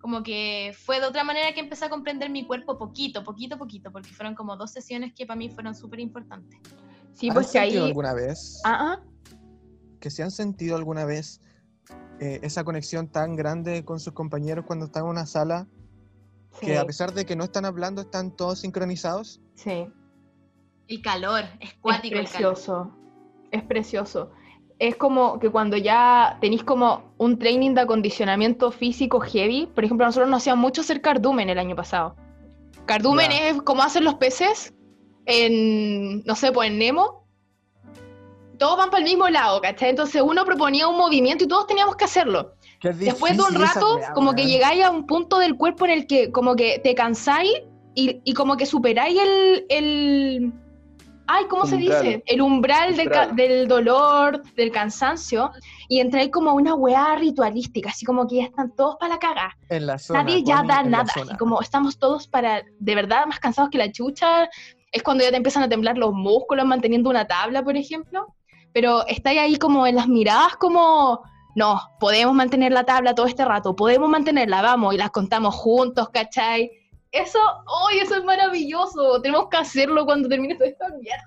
[0.00, 3.92] como que fue de otra manera que empecé a comprender mi cuerpo poquito, poquito, poquito,
[3.92, 6.58] porque fueron como dos sesiones que para mí fueron súper importantes.
[7.14, 7.88] Sí, ¿Han pues que sentido ahí...
[7.90, 9.04] alguna vez Ah, ah.
[9.98, 11.40] Que se han sentido alguna vez
[12.20, 15.66] eh, esa conexión tan grande con sus compañeros cuando están en una sala
[16.60, 19.40] que a pesar de que no están hablando están todos sincronizados?
[19.54, 19.86] sí.
[20.88, 22.54] El calor, es Es cuático el calor.
[22.54, 22.96] precioso,
[23.50, 24.30] es precioso.
[24.78, 30.06] Es como que cuando ya tenéis como un training de acondicionamiento físico heavy, por ejemplo,
[30.06, 32.16] nosotros nos hacían mucho hacer cardumen el año pasado.
[32.86, 34.72] Cardumen es como hacen los peces
[35.26, 37.27] en, no sé, pues en Nemo.
[38.58, 39.90] Todos van para el mismo lado, ¿cachai?
[39.90, 42.54] Entonces uno proponía un movimiento y todos teníamos que hacerlo.
[42.82, 46.06] Después de un esa rato, como que llegáis a un punto del cuerpo en el
[46.06, 47.52] que como que te cansáis
[47.94, 50.52] y, y como que superáis el, el...
[51.30, 52.02] Ay, ¿cómo se Umbral.
[52.04, 52.22] dice?
[52.26, 53.36] El umbral, del ca- Umbral.
[53.36, 55.50] del dolor, del cansancio,
[55.88, 59.18] y entráis como a una weá ritualística, así como que ya están todos para la
[59.18, 59.56] caga.
[59.68, 63.40] En la zona, Nadie ya da nada, así como estamos todos para, de verdad, más
[63.40, 64.48] cansados que la chucha.
[64.90, 68.34] Es cuando ya te empiezan a temblar los músculos manteniendo una tabla, por ejemplo.
[68.78, 71.24] Pero estáis ahí como en las miradas como,
[71.56, 76.10] no, podemos mantener la tabla todo este rato, podemos mantenerla, vamos, y las contamos juntos,
[76.10, 76.70] ¿cachai?
[77.10, 77.40] Eso,
[77.88, 79.20] ¡ay, eso es maravilloso!
[79.20, 81.24] Tenemos que hacerlo cuando termine toda esta mierda,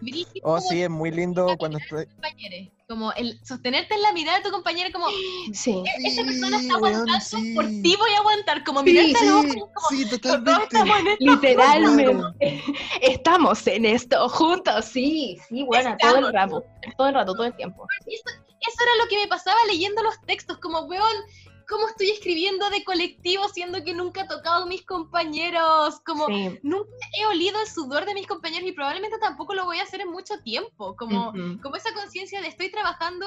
[0.00, 2.06] brígido Oh, sí, es muy lindo cuando estoy...
[2.06, 5.06] compañeros, Como el sostenerte en la mirada de tu compañero, como
[5.52, 5.82] Sí.
[6.04, 7.54] esa persona Sí, está aguantando, sí.
[7.54, 10.62] por ti voy a aguantar, como Sí, mirarte al ojo, Sí, como sí, totalmente.
[10.62, 12.62] estamos en esto Literalmente.
[13.02, 16.64] Estamos en esto juntos, sí, sí, bueno, todo el rato,
[16.96, 17.86] todo el rato, todo el tiempo.
[18.06, 21.16] Eso, eso era lo que me pasaba leyendo los textos, como, weón,
[21.68, 26.00] ¿cómo estoy escribiendo de colectivo siendo que nunca he tocado a mis compañeros?
[26.04, 26.58] Como, Sí.
[26.62, 30.00] nunca he olido el sudor de mis compañeros y probablemente tampoco lo voy a hacer
[30.00, 30.96] en mucho tiempo.
[30.96, 33.26] Como, como esa conciencia de estoy trabajando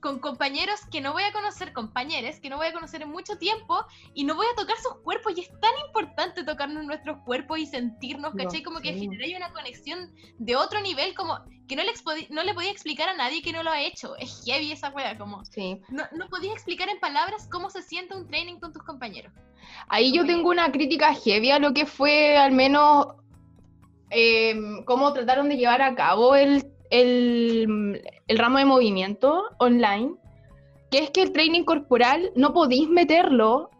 [0.00, 3.36] con compañeros que no voy a conocer, compañeros que no voy a conocer en mucho
[3.38, 3.84] tiempo
[4.14, 7.66] y no voy a tocar sus cuerpos y es tan importante tocarnos nuestros cuerpos y
[7.66, 8.62] sentirnos, No, ¿cachai?
[8.62, 11.92] Como que generáis una conexión de otro nivel como que no le,
[12.30, 14.16] no le podía explicar a nadie que no lo ha hecho.
[14.16, 15.80] Es heavy esa wea, como Sí.
[15.90, 19.32] no, no podía explicar en palabras cómo se siente un training con tus compañeros.
[19.88, 23.08] Ahí yo tengo una crítica heavy a lo que fue al menos
[24.10, 30.14] em, cómo trataron de llevar a cabo el, el, el ramo de movimiento online,
[30.90, 33.70] que es que el training corporal no podéis meterlo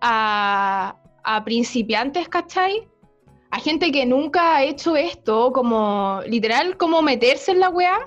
[0.00, 2.88] a, a principiantes, ¿cachai?
[3.50, 7.98] A gente que nunca ha hecho esto, como literal, como meterse en la weá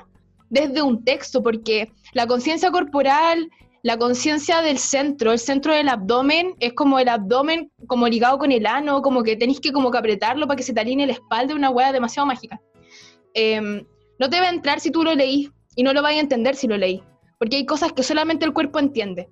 [0.49, 3.49] desde un texto, porque la conciencia corporal
[3.84, 8.51] la conciencia del centro, el centro del abdomen es como el abdomen como ligado con
[8.51, 11.13] el ano, como que tenéis que como que apretarlo para que se te alinee la
[11.13, 12.62] espalda, una hueá demasiado mágica.
[13.34, 13.84] Em,
[14.22, 16.56] no te va a entrar si tú lo leís y no lo vais a entender
[16.56, 17.02] si lo leís,
[17.40, 19.32] porque hay cosas que solamente el cuerpo entiende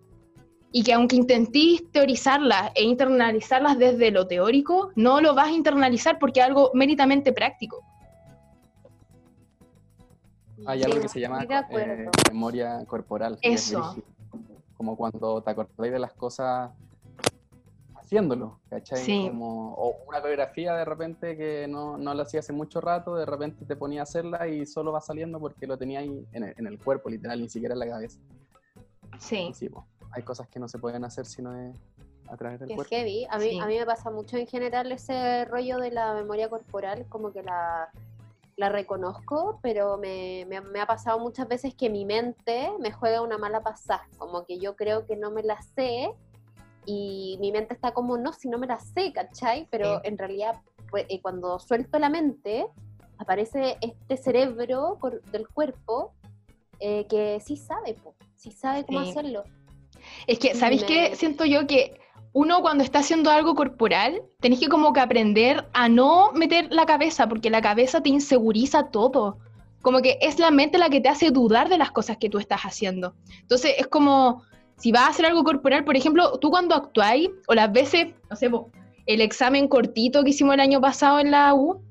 [0.71, 6.17] y que aunque intentéis teorizarlas e internalizarlas desde lo teórico, no lo vas a internalizar
[6.17, 7.83] porque es algo méritamente práctico.
[10.65, 13.37] Hay Sí, algo que se llama eh, memoria corporal.
[13.43, 13.95] Eso.
[14.75, 16.71] Como cuando te acordáis de las cosas
[18.13, 18.97] haciéndolo, ¿cachai?
[19.03, 19.27] Sí.
[19.29, 23.23] Como, o una coreografía de repente que no, no la hacía hace mucho rato, de
[23.25, 26.55] repente te ponía a hacerla y solo va saliendo porque lo tenía ahí en el,
[26.57, 28.19] en el cuerpo, literal, ni siquiera en la cabeza.
[29.19, 29.51] Sí.
[29.53, 31.77] Sí, po, hay cosas que no se pueden hacer si no es
[32.29, 32.95] a través del Que es cuerpo.
[32.95, 33.27] heavy.
[33.29, 33.59] A mí, Sí.
[33.59, 37.43] a mí me pasa mucho en general ese rollo de la memoria corporal, como que
[37.43, 37.91] la,
[38.57, 43.21] la reconozco, pero me, me- me ha pasado muchas veces que mi mente me juega
[43.21, 46.11] una mala pasada, como que yo creo que no me la sé
[46.91, 49.67] y mi mente está como, no, si no me la sé, ¿cachai?
[49.69, 50.01] Pero Sí.
[50.05, 50.55] en realidad
[50.89, 52.65] pues, eh, cuando suelto la mente,
[53.19, 54.97] aparece este cerebro
[55.31, 56.13] del cuerpo
[56.79, 59.09] eh, que sí sabe, po, sí sabe cómo Sí.
[59.11, 59.43] hacerlo.
[60.25, 61.15] Es que, ¿sabéis Me- qué?
[61.15, 61.99] Siento yo que
[62.33, 66.85] uno cuando está haciendo algo corporal, tenéis que como que aprender a no meter la
[66.87, 69.37] cabeza, porque la cabeza te inseguriza todo.
[69.83, 72.39] Como que es la mente la que te hace dudar de las cosas que tú
[72.39, 73.13] estás haciendo.
[73.41, 74.41] Entonces es como,
[74.79, 78.35] si vas a hacer algo corporal, por ejemplo, tú cuando actuáis, o las veces, no
[78.35, 78.49] sé,
[79.05, 81.81] el examen cortito que hicimos el año pasado en la U,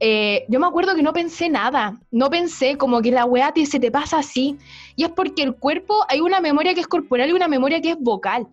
[0.00, 3.66] eh, yo me acuerdo que no pensé nada, no pensé como que la weá te-
[3.66, 4.56] se te pasa así.
[4.94, 7.90] Y es porque el cuerpo, hay una memoria que es corporal y una memoria que
[7.90, 8.46] es vocal.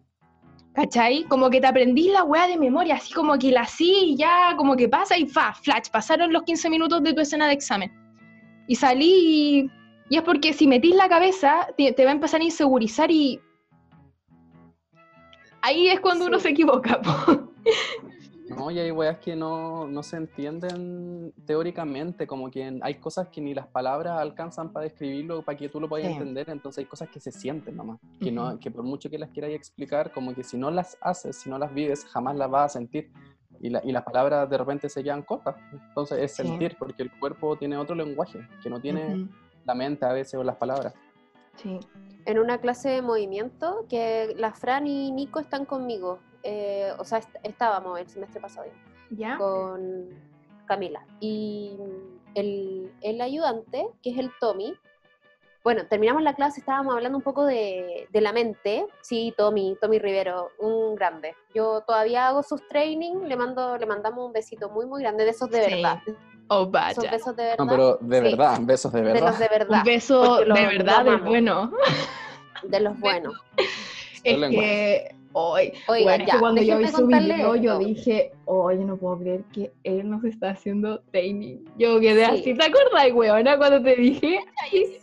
[0.73, 1.23] ¿Cachai?
[1.25, 4.55] Como que te aprendí la weá de memoria, así como que la así y ya,
[4.57, 7.91] como que pasa y fa, flash, pasaron los 15 minutos de tu escena de examen.
[8.67, 9.69] Y salí y,
[10.09, 13.39] y es porque si metís la cabeza, te, te va a empezar a insegurizar y
[15.65, 17.01] ahí es cuando uno se equivoca.
[17.01, 17.51] po.
[18.47, 23.41] No, y hay weas que no, no se entienden teóricamente, como que hay cosas que
[23.41, 26.13] ni las palabras alcanzan para describirlo, para que tú lo puedas Sí.
[26.13, 29.31] entender, entonces hay cosas que se sienten nomás, que, no, que por mucho que las
[29.31, 32.65] quieras explicar, como que si no las haces, si no las vives, jamás las vas
[32.65, 33.11] a sentir.
[33.61, 35.55] Y, la- y las palabras de repente se quedan cortas.
[35.71, 36.43] Entonces es Sí.
[36.43, 39.27] sentir, porque el cuerpo tiene otro lenguaje, que no tiene
[39.65, 40.93] la mente a veces o las palabras.
[41.57, 41.79] Sí.
[42.25, 46.19] en una clase de movimiento que la Fran y Nico están conmigo.
[46.43, 48.67] eh, o sea, est- estábamos el semestre pasado
[49.09, 49.35] ¿Ya?
[49.37, 50.09] con
[50.67, 51.03] Camila.
[51.19, 51.75] Y
[52.35, 54.73] el, el ayudante, que es el Tommy,
[55.65, 58.85] bueno, terminamos la clase, estábamos hablando un poco de, de la mente.
[59.01, 61.35] Sí, Tommy, Tommy Rivero, un grande.
[61.55, 65.31] Yo todavía hago sus training, le mando, le mandamos un besito muy, muy grande, de
[65.31, 65.73] esos de Sí.
[65.73, 65.99] verdad.
[66.49, 67.09] Oh, vaya.
[67.09, 67.65] besos de verdad.
[67.65, 69.27] No, pero de Sí, verdad, besos de De verdad.
[69.29, 69.77] los de verdad.
[69.79, 71.71] Un beso de verdad, de bueno.
[72.61, 73.33] De los buenos.
[74.23, 77.85] Es que hoy, Oigan, bueno, es ya, que cuando yo vi su video, yo esto.
[77.85, 81.57] dije, oye, no puedo creer que él nos está haciendo training.
[81.77, 82.31] Yo quedé Sí.
[82.39, 84.39] así, ¿te acuerdas, weona, cuando te dije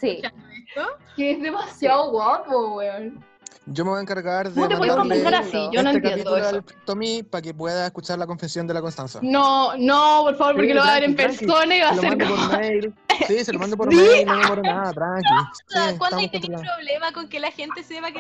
[0.01, 0.23] Sí.
[1.17, 3.23] que es demasiado guapo, weón?
[3.67, 5.69] Yo me voy a encargar de ¿Cómo te puedes mandarle comportar así?
[5.73, 6.65] Yo no este entiendo capítulo eso.
[6.85, 9.21] Tommy para que pueda escuchar la confesión de la Constanza.
[9.23, 11.89] No, no, por favor, porque Sí, lo va a ver en tranqui, persona y va
[11.89, 12.49] a Se lo ser mando como...
[12.49, 12.95] por mail.
[13.29, 13.97] Sí, se lo mando por Sí.
[13.97, 15.29] mail, no me demoro nada, tranqui.
[15.69, 16.77] Sí, ¿Cuándo hay tenido controlados.
[16.77, 18.19] problema con que la gente sepa que?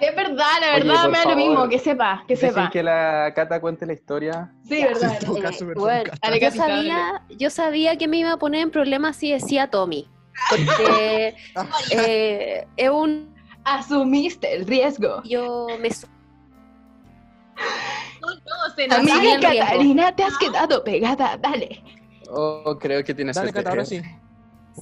[0.00, 2.70] Es verdad, la Oye, verdad por me da lo mismo, que sepa, que Dejen sepa.
[2.70, 4.52] que la Cata cuente la historia.
[4.68, 5.18] Sí, verdad.
[5.24, 5.50] Todo verdad.
[5.52, 9.32] caso, Eh, bueno, yo sabía, yo sabía que me iba a poner en problemas si
[9.32, 10.06] decía Tommy.
[10.50, 11.34] Porque
[11.92, 13.34] eh, es un.
[13.66, 15.22] Asumiste el riesgo.
[15.24, 15.88] Yo me.
[18.20, 18.84] No, no, se.
[18.84, 19.40] Amiga.
[19.40, 21.82] Catarina, te has quedado pegada, dale.
[22.30, 23.58] Oh, creo que tiene Dale, suerte.
[23.58, 24.00] Cata, ahora sí.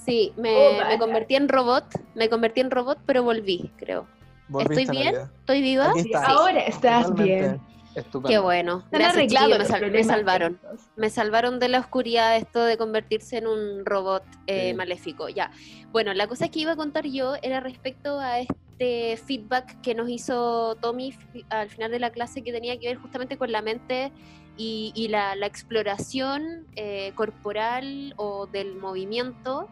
[0.04, 1.84] Sí, me, Oh, me convertí en robot.
[2.14, 4.06] Me convertí en robot, pero volví, creo.
[4.48, 5.14] Volviste ¿Estoy bien?
[5.14, 5.92] ¿Estoy viva?
[5.96, 6.26] Está.
[6.26, 7.40] Ahora estás Totalmente.
[7.40, 7.60] bien.
[7.94, 8.28] Estupendo.
[8.28, 8.84] Qué bueno.
[8.90, 10.60] Gracias, me, sal- me salvaron.
[10.96, 14.74] Me salvaron de la oscuridad esto de convertirse en un robot eh, Sí.
[14.76, 15.28] maléfico.
[15.28, 15.50] Ya.
[15.92, 20.08] Bueno, la cosa que iba a contar yo era respecto a este feedback que nos
[20.08, 21.14] hizo Tommy
[21.50, 24.10] al final de la clase que tenía que ver justamente con la mente
[24.56, 29.68] y, y la, la exploración eh, corporal o del movimiento.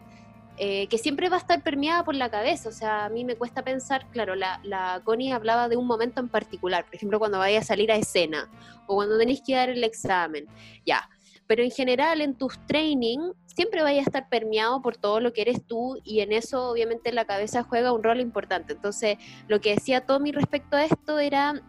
[0.57, 3.35] Eh, que siempre va a estar permeada por la cabeza, o sea, a mí me
[3.35, 7.39] cuesta pensar, claro, la, la Connie hablaba de un momento en particular, por ejemplo, cuando
[7.39, 8.49] vaya a salir a escena,
[8.85, 10.45] o cuando tenéis que dar el examen,
[10.85, 11.09] ya.
[11.47, 15.41] Pero en general en tus training siempre vaya a estar permeado por todo lo que
[15.41, 18.73] eres tú y en eso obviamente la cabeza juega un rol importante.
[18.73, 21.61] Entonces lo que decía Tommy respecto a esto era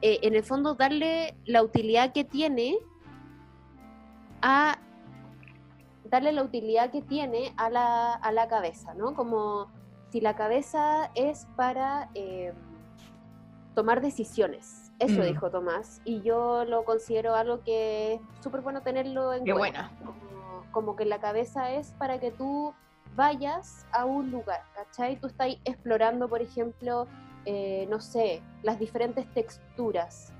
[0.00, 2.76] eh, en el fondo darle la utilidad que tiene
[4.42, 4.78] a
[6.12, 9.14] darle la utilidad que tiene a la, a la cabeza, ¿no?
[9.14, 9.68] Como
[10.10, 12.52] si la cabeza es para eh,
[13.74, 14.92] tomar decisiones.
[14.98, 15.24] Eso Mm.
[15.24, 16.02] dijo Tomás.
[16.04, 19.90] Y yo lo considero algo que es súper bueno tenerlo en Qué cuenta.
[19.90, 20.12] buena.
[20.20, 22.74] Como, como que la cabeza es para que tú
[23.16, 25.16] vayas a un lugar, ¿cachai?
[25.18, 27.06] Tú estás explorando, por ejemplo,
[27.46, 30.32] eh, no sé, las diferentes texturas.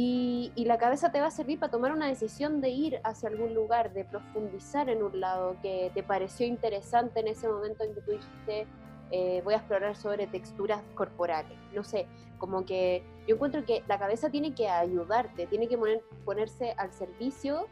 [0.00, 3.52] Y, la cabeza te va a servir para tomar una decisión de ir hacia algún
[3.52, 8.02] lugar, de profundizar en un lado que te pareció interesante en ese momento en que
[8.02, 8.66] tú dijiste,
[9.10, 11.58] eh, voy a explorar sobre texturas corporales.
[11.74, 12.06] No sé,
[12.38, 16.92] como que yo encuentro que la cabeza tiene que ayudarte, tiene que poner, ponerse al
[16.92, 17.66] servicio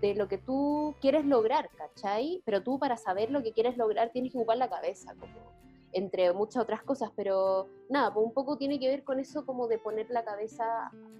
[0.00, 2.42] de lo que tú quieres lograr, ¿cachai?
[2.44, 5.32] Pero tú para saber lo que quieres lograr tienes que ocupar la cabeza, como
[5.92, 9.66] entre muchas otras cosas, pero nada, pues un poco tiene que ver con eso como
[9.68, 10.64] de poner la cabeza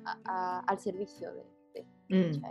[0.05, 1.43] a- a- al servicio de,
[1.75, 2.43] de- Mm.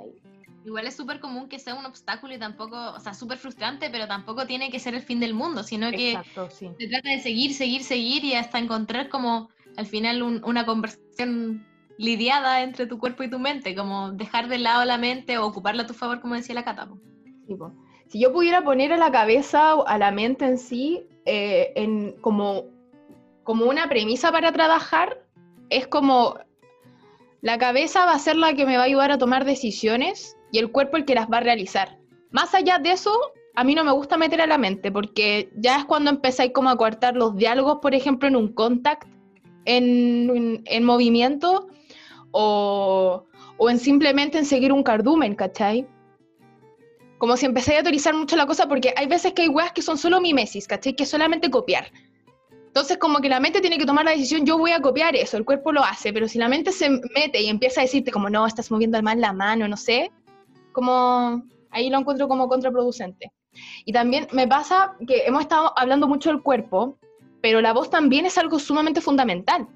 [0.66, 4.08] Igual es súper común que sea un obstáculo y tampoco, o sea, súper frustrante, pero
[4.08, 6.72] tampoco tiene que ser el fin del mundo, sino que Exacto, sí.
[6.80, 11.66] se trata de seguir, seguir, seguir y hasta encontrar como al final un- una conversación
[11.98, 15.84] lidiada entre tu cuerpo y tu mente, como dejar de lado la mente o ocuparla
[15.84, 16.88] a tu favor, como decía la Cata.
[17.48, 17.56] Sí.
[18.08, 22.14] Si yo pudiera poner a la cabeza o a la mente en sí eh, en,
[22.22, 22.66] como,
[23.44, 25.24] como una premisa para trabajar,
[25.70, 26.36] es como
[27.42, 30.60] la cabeza va a ser la que me va a ayudar a tomar decisiones y
[30.60, 31.98] el cuerpo el que las va a realizar.
[32.30, 33.12] Más allá de eso,
[33.56, 36.70] a mí no me gusta meter a la mente porque ya es cuando empezáis como
[36.70, 39.08] a cortar los diálogos, por ejemplo, en un contact,
[39.66, 41.68] en, en- en movimiento
[42.32, 43.26] o,
[43.58, 45.88] o en simplemente en seguir un cardumen, ¿cachai?
[47.22, 49.84] Como si empecé a autorizar mucho la cosa, porque hay veces que hay weas que
[49.84, 50.96] son solo mimesis, ¿cachai?
[50.96, 51.92] Que es solamente copiar.
[52.66, 55.38] Entonces, como que la mente tiene que tomar la decisión, yo voy a copiar eso,
[55.38, 58.28] el cuerpo lo hace, pero si la mente se mete y empieza a decirte como,
[58.32, 60.12] no, estás moviendo mal la mano, no sé,
[60.72, 63.32] como ahí lo encuentro como contraproducente.
[63.86, 66.98] Y también me pasa que hemos estado hablando mucho del cuerpo,
[67.40, 69.68] pero la voz también es algo sumamente fundamental.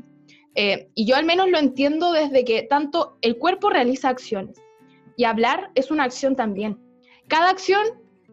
[0.56, 4.60] Eh, y yo al menos lo entiendo desde que tanto el cuerpo realiza acciones
[5.16, 6.84] y hablar es una acción también
[7.28, 7.84] cada acción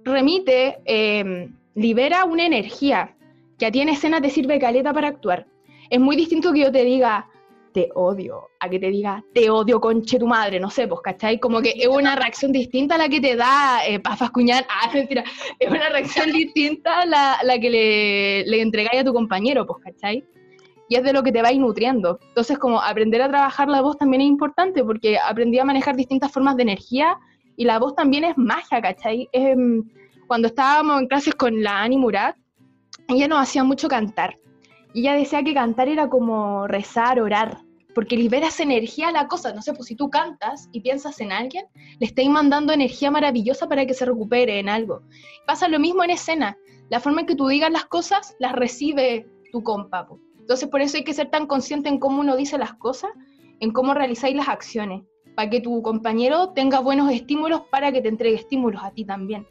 [0.05, 3.17] remite, eh, libera una energía
[3.59, 5.47] que a ti en escena te sirve caleta para actuar.
[5.91, 7.29] Es muy distinto que yo te diga,
[7.73, 11.39] te odio, a que te diga, te odio, conche tu madre, no sé, pues, ¿cachai?
[11.39, 14.91] Como que es una reacción distinta a la que te da eh, para fascuñar, ah,
[14.95, 15.25] mentira,
[15.59, 19.83] es una reacción distinta a la, la que le, le entregáis a tu compañero, pues,
[19.85, 20.25] ¿cachai?
[20.89, 22.19] Y es de lo que te vais nutriendo.
[22.29, 26.31] Entonces, como aprender a trabajar la voz también es importante, porque aprendí a manejar distintas
[26.31, 27.19] formas de energía
[27.57, 29.29] y la voz también es magia, ¿cachai?
[29.33, 29.83] Em,
[30.27, 32.37] cuando estábamos en clases con la Ani Murat,
[33.09, 34.39] ella nos hacía mucho cantar.
[34.95, 37.59] Y ella decía que cantar era como rezar, orar,
[37.95, 39.53] porque liberas energía a la cosa.
[39.53, 41.67] No sé, pues si tú cantas y piensas en alguien,
[41.99, 45.03] le estáis mandando energía maravillosa para que se recupere en algo.
[45.47, 46.57] Pasa lo mismo en escena.
[46.91, 50.07] La forma en que tú digas las cosas, las recibe tu compa.
[50.39, 53.11] Entonces, por eso hay que ser tan consciente en cómo uno dice las cosas,
[53.61, 55.03] en cómo realizáis las acciones
[55.35, 59.47] para que tu compañero tenga buenos estímulos para que te entregue estímulos a ti también.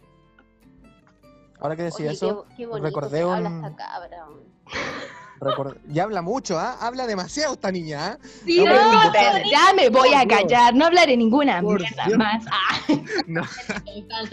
[1.60, 4.26] Ahora que decía Oye, eso, qué, qué bonito recordé que habla un- esta cabra.
[4.28, 4.42] weón.
[5.40, 6.78] record- ya habla mucho, ¿ah?
[6.82, 8.18] Habla demasiado esta niña, ¿ah?
[8.46, 8.74] Sí, No,
[9.52, 12.18] ya me voy a callar, no hablaré ninguna Por mierda Dios.
[12.18, 12.46] más.
[12.52, 12.80] Ah,
[13.28, 13.42] No,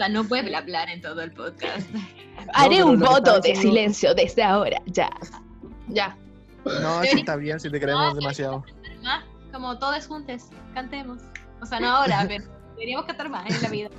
[0.09, 1.87] no puedes hablar en todo el podcast.
[2.53, 5.09] haré un voto de silencio desde ahora, ya.
[5.87, 6.15] Ya.
[6.65, 8.63] no, sí está bien si te queremos demasiado.
[9.03, 10.43] Más, como todos juntos,
[10.75, 11.21] cantemos.
[11.61, 13.89] O sea, no ahora, pero deberíamos cantar más en la vida.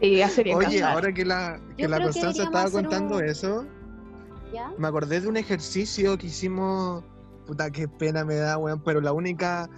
[0.00, 0.92] Bien Oye, cantar.
[0.94, 3.66] ahora que la, que la Constanza estaba contando un- eso,
[4.52, 4.72] ¿Ya?
[4.78, 7.04] me acordé de un ejercicio que hicimos.
[7.46, 8.80] Puta, qué pena me da, weón.
[8.82, 9.68] Pero la única,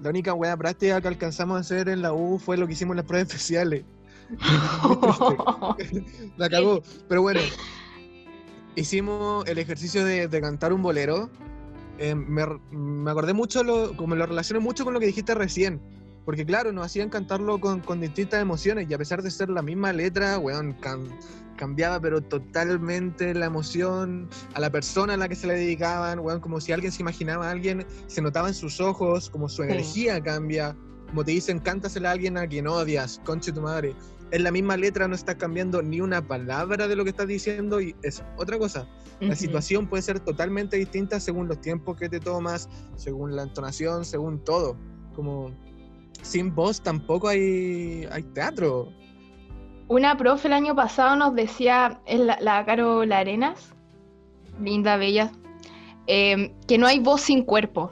[0.00, 2.92] la única weá práctica que alcanzamos a hacer en la U fue lo que hicimos
[2.92, 3.84] en las pruebas especiales.
[6.36, 6.82] La cagó.
[7.08, 7.40] Pero bueno,
[8.76, 11.30] hicimos el ejercicio de, de cantar un bolero.
[11.98, 15.80] Eh, me, me acordé mucho, lo, como lo relacioné mucho con lo que dijiste recién.
[16.24, 19.62] Porque claro, nos hacían cantarlo con, con distintas emociones y a pesar de ser la
[19.62, 21.08] misma letra, weón, cam-
[21.56, 26.40] cambiaba pero totalmente la emoción a la persona a la que se le dedicaban, weón,
[26.40, 29.68] como si alguien se imaginaba a alguien, se notaba en sus ojos, como su Sí.
[29.68, 30.76] energía cambia,
[31.08, 33.94] como te dicen, cántasela a alguien a quien odias, conche tu madre.
[34.30, 37.80] Es la misma letra, no estás cambiando ni una palabra de lo que estás diciendo
[37.82, 38.88] y es otra cosa.
[39.20, 39.36] La Ujú.
[39.36, 44.42] situación puede ser totalmente distinta según los tiempos que te tomas, según la entonación, según
[44.42, 44.76] todo.
[45.14, 45.50] Como
[46.20, 48.92] sin voz tampoco hay, hay teatro.
[49.88, 53.74] Una profe el año pasado nos decía, la, la Carol Arenas,
[54.60, 55.32] linda, bella,
[56.06, 57.90] eh, que no hay voz sin cuerpo.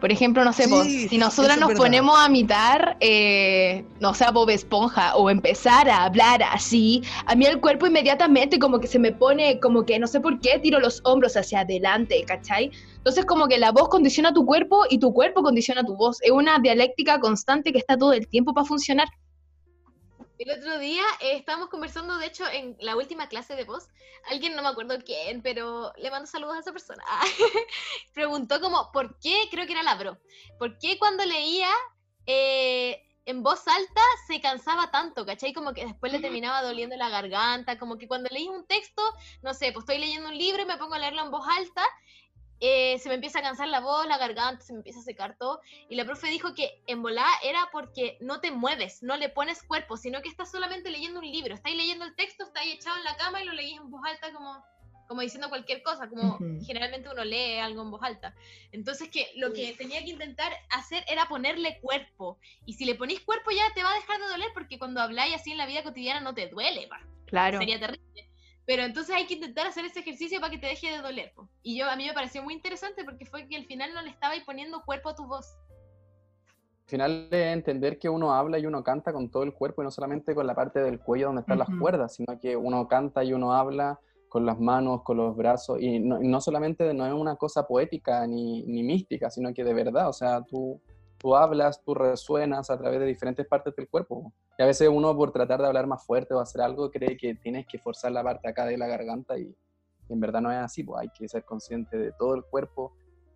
[0.00, 1.82] Por ejemplo, no sé, Sí, vos, si nosotras nos verdad.
[1.82, 7.34] ponemos a imitar, eh, no sé, a Bob Esponja, o empezar a hablar así, a
[7.34, 10.58] mí el cuerpo inmediatamente como que se me pone, como que no sé por qué,
[10.58, 12.70] tiro los hombros hacia adelante, ¿cachai?
[12.96, 16.18] Entonces como que la voz condiciona tu cuerpo y tu cuerpo condiciona tu voz.
[16.22, 19.08] Es una dialéctica constante que está todo el tiempo para funcionar.
[20.40, 23.90] El otro día eh, estábamos conversando, de hecho, en la última clase de voz,
[24.30, 27.04] alguien, no me acuerdo quién, pero le mando saludos a esa persona,
[28.14, 30.18] preguntó como, ¿por qué, creo que era la bro,
[30.58, 31.68] por qué cuando leía,
[32.24, 35.52] eh, en voz alta se cansaba tanto, ¿cachai?
[35.52, 39.02] Como que después le terminaba doliendo la garganta, como que cuando leí un texto,
[39.42, 41.84] no sé, pues estoy leyendo un libro y me pongo a leerlo en voz alta,
[42.60, 45.36] eh, se me empieza a cansar la voz, la garganta, se me empieza a secar
[45.38, 45.60] todo.
[45.88, 49.62] Y la profe dijo que en volá era porque no te mueves, no le pones
[49.62, 53.04] cuerpo, sino que estás solamente leyendo un libro, estáis leyendo el texto, estáis echado en
[53.04, 54.62] la cama y lo leís en voz alta como
[55.10, 56.60] como diciendo cualquier cosa, como Ujú.
[56.64, 58.32] generalmente uno lee algo en voz alta.
[58.70, 62.38] Entonces que lo que tenía que intentar hacer era ponerle cuerpo.
[62.64, 65.34] Y si le ponís cuerpo ya te va a dejar de doler porque cuando habláis
[65.34, 67.00] así en la vida cotidiana no te duele, pa.
[67.26, 67.58] Claro.
[67.58, 68.29] sería terrible.
[68.66, 71.32] Pero entonces hay que intentar hacer ese ejercicio para que te deje de doler.
[71.34, 71.48] po.
[71.62, 74.10] Y yo a mí me pareció muy interesante porque fue que al final no le
[74.10, 75.56] estabais poniendo cuerpo a tu voz.
[76.84, 79.84] Al final es entender que uno habla y uno canta con todo el cuerpo y
[79.84, 83.22] no solamente con la parte del cuello donde están las cuerdas, sino que uno canta
[83.22, 84.00] y uno habla
[84.30, 87.66] con las manos, con los brazos, y no, y no solamente no es una cosa
[87.66, 90.80] poética ni, ni mística, sino que de verdad, o sea, tú,
[91.18, 94.32] tú hablas, tú resuenas a través de diferentes partes del cuerpo.
[94.60, 97.34] Y a veces uno por tratar de hablar más fuerte o hacer algo cree que
[97.34, 99.56] tienes que forzar la parte acá de la garganta y,
[100.06, 102.92] y en verdad no es así, pues hay que ser consciente de todo el cuerpo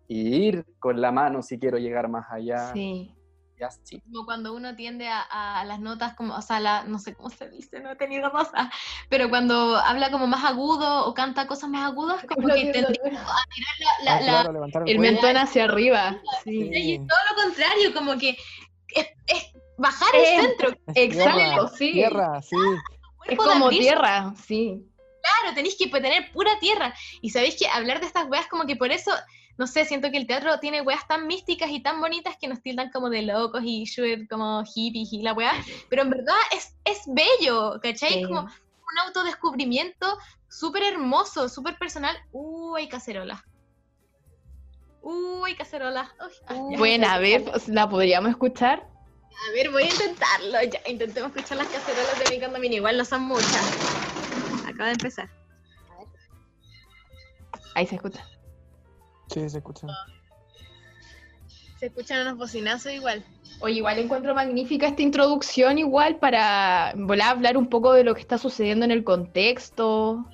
[0.07, 2.71] y ir con la mano si quiero llegar más allá.
[2.73, 3.11] Sí.
[3.59, 3.99] Y así.
[4.01, 5.21] Como cuando uno tiende a,
[5.61, 8.29] a las notas, como, o sea, la, no sé cómo se dice, no he tenido
[8.29, 8.69] dos, ah,
[9.09, 13.11] pero cuando habla como más agudo o canta cosas más agudas, como que tendría la,
[14.03, 16.21] la- Ah, la- claro, el mentón hacia arriba.
[16.43, 16.69] Sí.
[16.71, 18.37] y todo lo contrario, como que
[18.93, 21.91] es, es bajar el Eh, centro, Exacto, sí.
[21.93, 22.55] Tierra, sí.
[23.27, 24.85] Es como tierra, sí.
[25.21, 26.93] Claro, tenéis que tener pura tierra.
[27.21, 29.11] Y sabéis que hablar de estas weas, como que por eso,
[29.57, 32.61] no sé, siento que el teatro tiene weas tan místicas y tan bonitas que nos
[32.61, 33.85] tildan como de locos y
[34.27, 35.53] como hippies y la wea.
[35.89, 38.13] Pero en verdad es, es bello, ¿cachai?
[38.13, 38.23] Sí.
[38.23, 40.17] Como un autodescubrimiento
[40.47, 42.15] súper hermoso, súper personal.
[42.31, 43.43] Uy, hay cacerola.
[45.01, 46.13] Uy, cacerola.
[46.19, 46.77] Uy, ah.
[46.77, 48.87] Buena, a ver, ¿la podríamos escuchar?
[49.47, 50.61] A ver, voy a intentarlo.
[50.71, 52.77] Ya, intentemos escuchar las cacerolas de mi condominio.
[52.77, 53.77] Igual no son muchas.
[54.65, 55.29] Acaba de empezar.
[57.75, 58.25] Ahí se escucha.
[59.29, 59.87] Sí, se escucha.
[61.79, 63.23] Se escuchan unos bocinazos igual.
[63.59, 68.15] Oye, igual encuentro magnífica esta introducción, igual para volar a hablar un poco de lo
[68.15, 70.25] que está sucediendo en el contexto.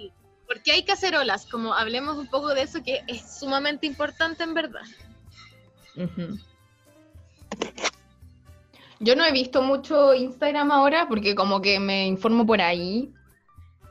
[0.47, 1.45] ¿Por qué hay cacerolas?
[1.45, 4.84] Como hablemos un poco de eso que es sumamente importante en verdad.
[5.95, 6.38] Ujú.
[9.04, 13.12] Yo no he visto mucho Instagram ahora porque como que me informo por ahí,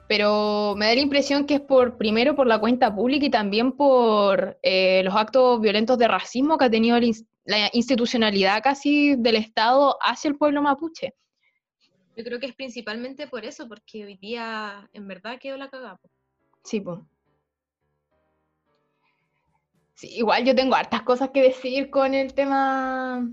[0.09, 3.73] pero me da la impresión que es por primero por la cuenta pública y también
[3.73, 9.35] por eh, los actos violentos de racismo que ha tenido ins- la institucionalidad casi del
[9.35, 11.15] Estado hacia el pueblo mapuche.
[12.17, 15.99] Yo creo que es principalmente por eso, porque hoy día en verdad quedó la cagada.
[16.63, 17.01] Sí, pues.
[19.95, 23.29] Sí, igual yo tengo hartas cosas que decir con el tema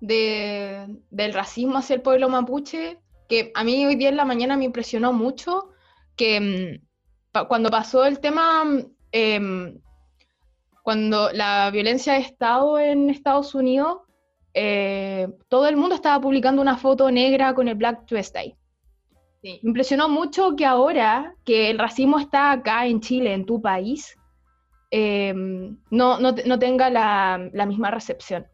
[0.00, 2.98] de, del racismo hacia el pueblo mapuche,
[3.28, 5.70] que a mí hoy día en la mañana me impresionó mucho
[6.16, 6.86] que mm,
[7.32, 9.80] pa- cuando pasó el tema, mm, em,
[10.82, 13.98] cuando la violencia de Estado en Estados Unidos,
[14.54, 18.56] eh, todo el mundo estaba publicando una foto negra con el Black Tuesday.
[19.42, 19.60] Sí.
[19.62, 24.16] Me impresionó mucho que ahora que el racismo está acá en Chile, en tu país,
[24.90, 28.46] eh, no, no, no tenga la, la misma recepción.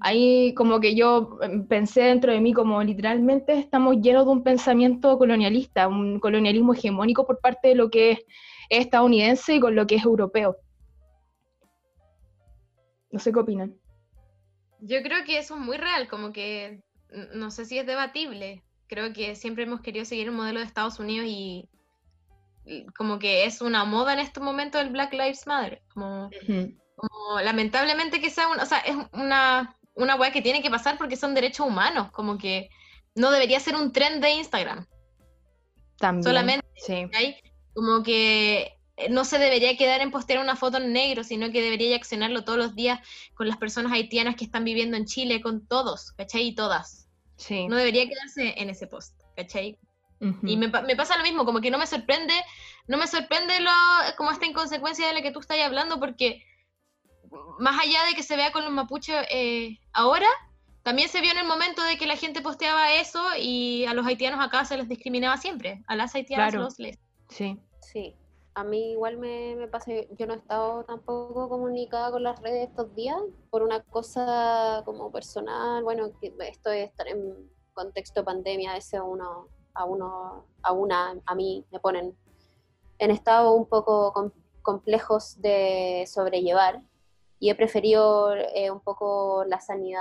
[0.00, 4.42] Ahí como que yo eh, pensé dentro de mí como literalmente estamos llenos de un
[4.42, 8.18] pensamiento colonialista, un colonialismo hegemónico por parte de lo que es
[8.68, 10.56] estadounidense y con lo que es europeo.
[13.10, 13.74] No sé qué opinan.
[14.80, 16.82] Yo creo que eso es muy real, como que
[17.34, 18.62] no sé si es debatible.
[18.88, 21.68] Creo que siempre hemos querido seguir el modelo de Estados Unidos y
[22.96, 25.82] como que es una moda en estos momentos el Black Lives Matter.
[25.92, 26.30] Como,
[26.96, 30.98] como lamentablemente que sea un, o sea, es una, una weá que tiene que pasar
[30.98, 32.68] porque son derechos humanos, como que
[33.14, 34.86] no debería ser un trend de Instagram.
[35.98, 36.24] También.
[36.24, 37.06] Solamente, Sí.
[37.10, 37.36] ¿cachai?
[37.74, 38.76] Como que
[39.10, 42.58] no se debería quedar en postear una foto en negro, sino que debería accionarlo todos
[42.58, 43.00] los días
[43.34, 46.48] con las personas haitianas que están viviendo en Chile, con todos, ¿cachai?
[46.48, 47.08] Y todas.
[47.36, 47.66] Sí.
[47.68, 49.78] No debería quedarse en ese post, ¿cachai?
[50.20, 50.46] Ujú.
[50.46, 52.34] Y me, me pasa lo mismo, como que no me sorprende,
[52.86, 53.70] no me sorprende lo,
[54.16, 56.44] como esta inconsecuencia de la que tú estás hablando, porque
[57.58, 60.26] más allá de que se vea con los mapuches eh, ahora,
[60.82, 64.06] también se vio en el momento de que la gente posteaba eso y a los
[64.06, 66.64] haitianos acá se les discriminaba siempre, a las haitianas Claro.
[66.64, 66.98] los les.
[67.28, 67.58] Sí.
[67.80, 68.14] Sí,
[68.54, 72.68] a mí igual me, me pasa, yo no he estado tampoco comunicada con las redes
[72.68, 73.16] estos días
[73.50, 77.34] por una cosa como personal, bueno, que esto de estar en
[77.72, 82.14] contexto pandemia, a veces uno, a uno, a una, a mí me ponen
[82.98, 84.30] en estado un poco com-
[84.62, 86.80] complejos de sobrellevar
[87.44, 90.00] y he preferido eh, un poco la sanidad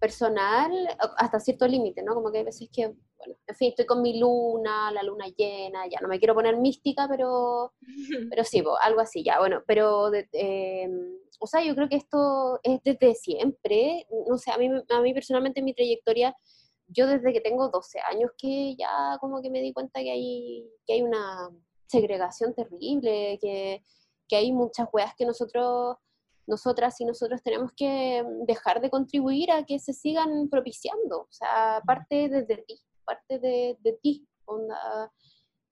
[0.00, 0.72] personal
[1.16, 2.12] hasta cierto límite, ¿no?
[2.12, 5.86] Como que hay veces que, bueno, en fin, estoy con mi luna, la luna llena,
[5.86, 7.72] ya no me quiero poner mística, pero,
[8.30, 10.88] pero sí, algo así, ya, bueno, pero, de- eh,
[11.38, 15.14] o sea, yo creo que esto es desde siempre, no sé, a mí, a mí
[15.14, 16.34] personalmente en mi trayectoria,
[16.88, 20.68] yo desde que tengo 12 años que ya como que me di cuenta que hay,
[20.84, 21.48] que hay una
[21.86, 23.84] segregación terrible, que,
[24.34, 25.96] que hay muchas weas que nosotros
[26.46, 31.20] nosotras y nosotros tenemos que dejar de contribuir a que se sigan propiciando.
[31.20, 34.26] O sea, parte desde ti, parte de, de ti.
[34.44, 35.10] onda,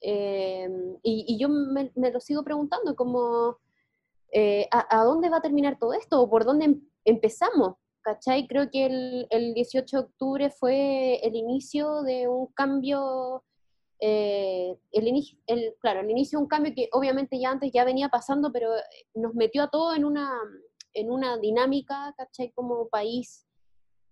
[0.01, 0.69] eh,
[1.03, 3.59] y, y yo me, me lo sigo preguntando, como,
[4.33, 6.23] eh, ¿a, a dónde va a terminar todo esto?
[6.23, 7.75] ¿O por dónde em- empezamos?
[8.03, 8.47] ¿Cachai?
[8.47, 13.45] Creo que el, el 18 de octubre fue el inicio de un cambio
[14.05, 17.85] eh, el inicio, el, claro, el inicio de un cambio que obviamente ya antes ya
[17.85, 18.83] venía pasando, pero eh,
[19.15, 20.29] nos metió a todos en una,
[20.93, 22.51] en una dinámica, ¿cachai?
[22.51, 23.47] Como país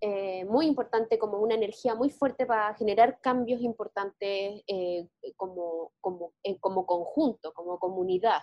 [0.01, 6.35] eh, muy importante, como una energía muy fuerte para generar cambios importantes eh, como, como,
[6.45, 8.43] eh, como conjunto, como comunidad.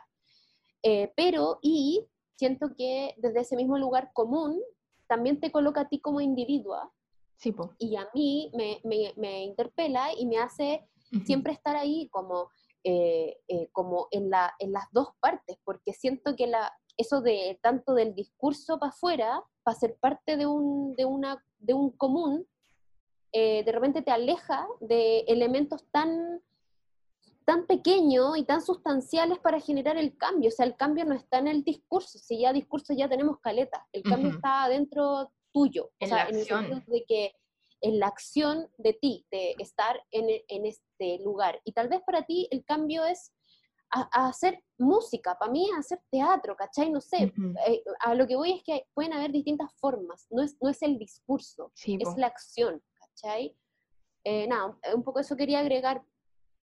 [0.84, 4.62] Eh, pero, y siento que desde ese mismo lugar común,
[5.08, 6.92] también te coloca a ti como individua
[7.38, 7.74] Sí, po.
[7.80, 10.86] y a mí me, me, me interpela y me hace
[11.26, 12.50] Siempre estar ahí como,
[12.84, 17.60] eh, eh, como en, la, en las dos partes, porque siento que la, eso de
[17.62, 22.48] tanto del discurso para afuera, para ser parte de un, de una, de un común,
[23.32, 26.42] eh, de repente te aleja de elementos tan
[27.48, 30.50] tan pequeños y tan sustanciales para generar el cambio.
[30.50, 33.88] O sea, el cambio no está en el discurso, si ya discurso ya tenemos caleta,
[33.94, 37.36] el cambio está adentro tuyo, o En sea, la en el sentido de que
[37.82, 41.62] en la acción de ti, de estar en, e- en este lugar.
[41.64, 43.32] Y tal vez para ti el cambio es
[43.92, 46.90] a, a hacer música, para mí es hacer teatro, ¿cachai?
[46.92, 47.32] No sé,
[47.68, 50.82] eh, a lo que voy es que pueden haber distintas formas, no es, no es
[50.82, 52.10] el discurso, Sí, po.
[52.10, 53.56] es la acción, ¿cachai?
[54.24, 56.04] Eh, nada, un poco eso quería agregar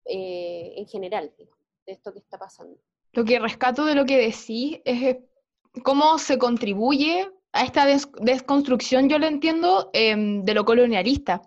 [0.05, 1.55] eh, en general, digo,
[1.85, 2.79] de esto que está pasando.
[3.13, 5.17] Lo que rescato de lo que decís es
[5.83, 11.41] cómo se contribuye a esta des- desconstrucción, yo lo entiendo, em, de lo colonialista.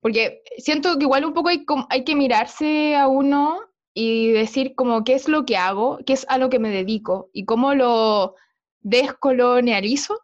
[0.00, 3.60] Porque siento que igual un poco hay, que mirarse a uno
[3.92, 7.28] y decir como qué es lo que hago, qué es a lo que me dedico
[7.32, 8.34] y cómo lo
[8.80, 10.14] descolonializo.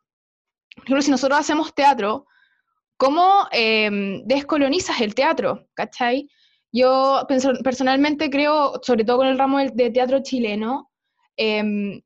[0.76, 2.26] Por ejemplo, si nosotros hacemos teatro,
[2.96, 5.66] ¿cómo em, descolonizas el teatro?
[5.74, 6.28] ¿Cachai?
[6.72, 7.26] Yo
[7.62, 10.90] personalmente creo, sobre todo con el ramo de, teatro chileno,
[11.36, 12.00] em,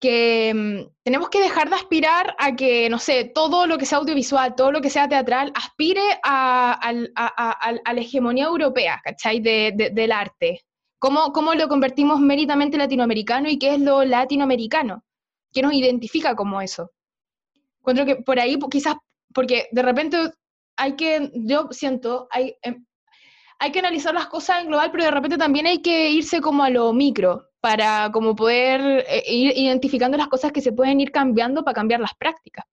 [0.00, 3.98] que em, tenemos que dejar de aspirar a que, no sé, todo lo que sea
[3.98, 9.40] audiovisual, todo lo que sea teatral, aspire a, a- a- a- la hegemonía europea, ¿cachai?
[9.40, 10.62] De- de- del arte.
[10.98, 15.04] ¿Cómo, ¿Cómo lo convertimos méritamente latinoamericano y qué es lo latinoamericano?
[15.52, 16.90] ¿Qué nos identifica como eso?
[17.80, 18.96] Encuentro que por ahí quizás,
[19.34, 20.16] porque de repente
[20.76, 22.86] hay que, yo siento, hay, em,
[23.58, 26.62] hay que analizar las cosas en global, pero de repente también hay que irse como
[26.64, 31.12] a lo micro para como poder eh, ir identificando las cosas que se pueden ir
[31.12, 32.64] cambiando para cambiar las prácticas.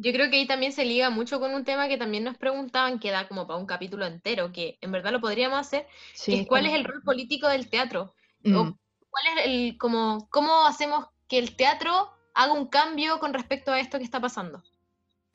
[0.00, 3.00] Yo creo que ahí también se liga mucho con un tema que también nos preguntaban,
[3.00, 5.88] que da como para un capítulo entero, que en verdad lo podríamos hacer,
[6.24, 8.14] que es cuál es el rol político del teatro.
[8.44, 8.78] Mm, o
[9.10, 13.80] cuál es el, como, cómo hacemos que el teatro haga un cambio con respecto a
[13.80, 14.62] esto que está pasando.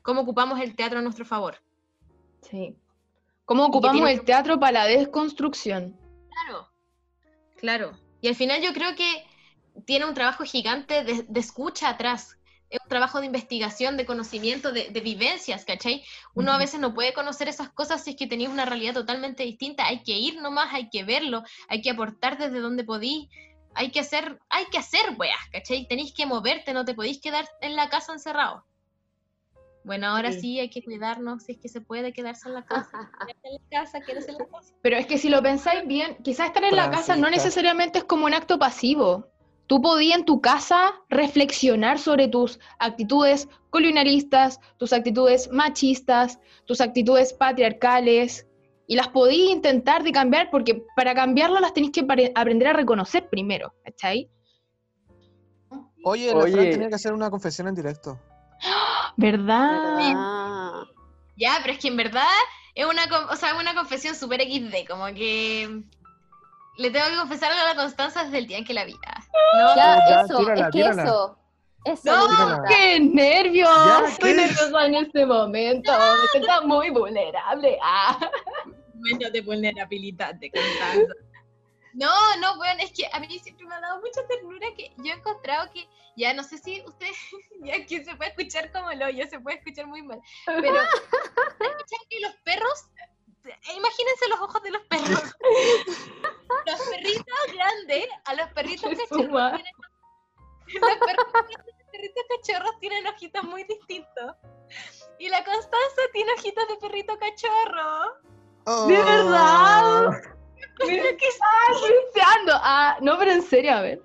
[0.01, 1.57] ¿Cómo ocupamos el teatro a nuestro favor?
[2.41, 2.77] sí.
[3.45, 5.99] ¿Cómo ocupamos tiene el teatro para la desconstrucción?
[6.29, 6.69] Claro,
[7.57, 7.99] claro.
[8.21, 9.25] Y al final yo creo que
[9.85, 12.37] tiene un trabajo gigante de, de escucha atrás.
[12.69, 16.03] Es un trabajo de investigación, de conocimiento, de, de vivencias, ¿cachai?
[16.33, 19.43] Uno a veces no puede conocer esas cosas si es que tenéis una realidad totalmente
[19.43, 19.85] distinta.
[19.85, 23.29] Hay que ir nomás, hay que verlo, hay que aportar desde donde podís.
[23.75, 25.87] Hay que hacer, hay que hacer, weas, ¿cachai?
[25.87, 28.65] Tenéis que moverte, no te podéis quedar en la casa encerrado.
[29.83, 30.39] Bueno, ahora Sí.
[30.39, 33.11] sí hay que cuidarnos, si es que se puede quedarse en la casa.
[33.27, 34.73] Quédate en la casa, quédate en la casa.
[34.81, 38.03] Pero es que si lo pensáis bien, quizás estar en la casa no necesariamente es
[38.05, 39.27] como un acto pasivo.
[39.67, 47.33] Tú podías en tu casa reflexionar sobre tus actitudes colonialistas, tus actitudes machistas, tus actitudes
[47.33, 48.45] patriarcales,
[48.87, 52.05] y las podías intentar de cambiar, porque para cambiarlas las tenéis que
[52.35, 54.29] aprender a reconocer primero, ¿cachai?
[56.03, 56.71] Oye, Fran Oye.
[56.71, 58.19] tenía que hacer una confesión en directo.
[59.17, 59.69] ¿Verdad?
[60.15, 60.83] Ah,
[61.35, 62.27] Ya, pero es que en verdad
[62.75, 65.81] es una, con- o sea, una confesión súper XD, como que
[66.77, 68.95] le tengo que confesar algo a la Constanza desde el día en que la vi.
[69.05, 69.19] Ah,
[69.55, 69.75] ¿no?
[69.75, 71.03] ya, ya, eso, tírala, es que tírala.
[71.03, 71.37] eso,
[71.85, 72.63] eso No.
[72.67, 73.69] ¡Qué nervios!
[73.85, 74.35] Ya, Estoy ¿qué?
[74.37, 75.91] nerviosa en este momento.
[75.91, 77.77] Me siento muy vulnerable.
[77.83, 78.17] Ah.
[78.95, 81.13] Momento de vulnerabilidad de Constanza.
[81.93, 82.09] No,
[82.41, 85.15] no, bueno, es que a mí siempre me ha dado mucha ternura que yo he
[85.17, 87.15] encontrado que, ya no sé si ustedes,
[87.63, 91.99] ya aquí se puede escuchar como lo yo, se puede escuchar muy mal, pero escuchan
[92.09, 92.85] que los perros,
[93.75, 95.35] imagínense los ojos de los perros.
[96.65, 99.73] Los perritos grandes, a los perritos Qué cachorros tienen,
[100.81, 104.35] los perros grandes, los perritos cachorros tienen ojitos muy distintos.
[105.19, 108.13] Y la Constanza tiene ojitos de perrito cachorro.
[108.87, 109.05] ¿De Oh.
[109.05, 110.21] verdad?
[110.87, 111.27] Mira que
[112.13, 112.53] deseando.
[112.55, 114.01] Ah, no, pero en serio, a ver.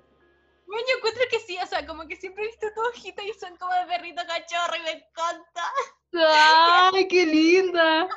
[0.69, 3.33] Bueno, yo encuentro que sí, o sea, como que siempre he visto tu ojito y
[3.39, 5.63] son como de perrito cachorro y me encanta.
[6.93, 8.07] ¡Ay, qué linda!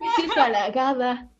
[0.00, 1.30] Me siento halagada.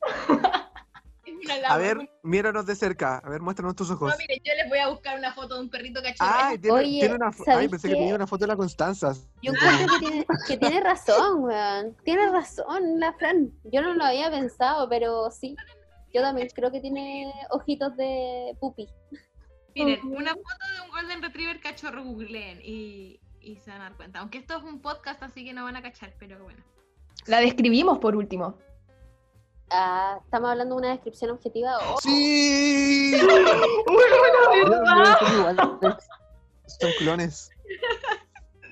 [1.25, 3.19] Es una A ver, míranos de cerca.
[3.19, 4.09] A ver, muéstranos tus ojos.
[4.11, 6.31] No, mire, yo les voy a buscar una foto de un perrito cachorro.
[6.33, 7.99] Ay, tiene, Oye, tiene una fo- Ay, ¿sabes pensé que qué?
[7.99, 9.13] tenía una foto de la Constanza.
[9.43, 11.97] Yo encuentro que tiene, que tiene razón, weón.
[12.05, 13.51] Tiene razón la Fran.
[13.65, 15.57] Yo no lo había pensado, pero sí.
[16.15, 18.89] Yo también creo que tiene ojitos de pupi.
[19.77, 23.97] Miren, una foto de un Golden Retriever cachorro googleen y, y se van a dar
[23.97, 24.21] cuenta.
[24.21, 26.65] Aunque esto es un podcast, así que no van a cachar, pero bueno.
[27.27, 28.57] La describimos por último.
[29.71, 31.77] Ah, estamos hablando de una descripción objetiva.
[31.79, 33.11] Oh, ¡Sí!
[33.17, 33.25] Dios
[34.73, 35.97] mío,
[36.67, 37.51] son clones.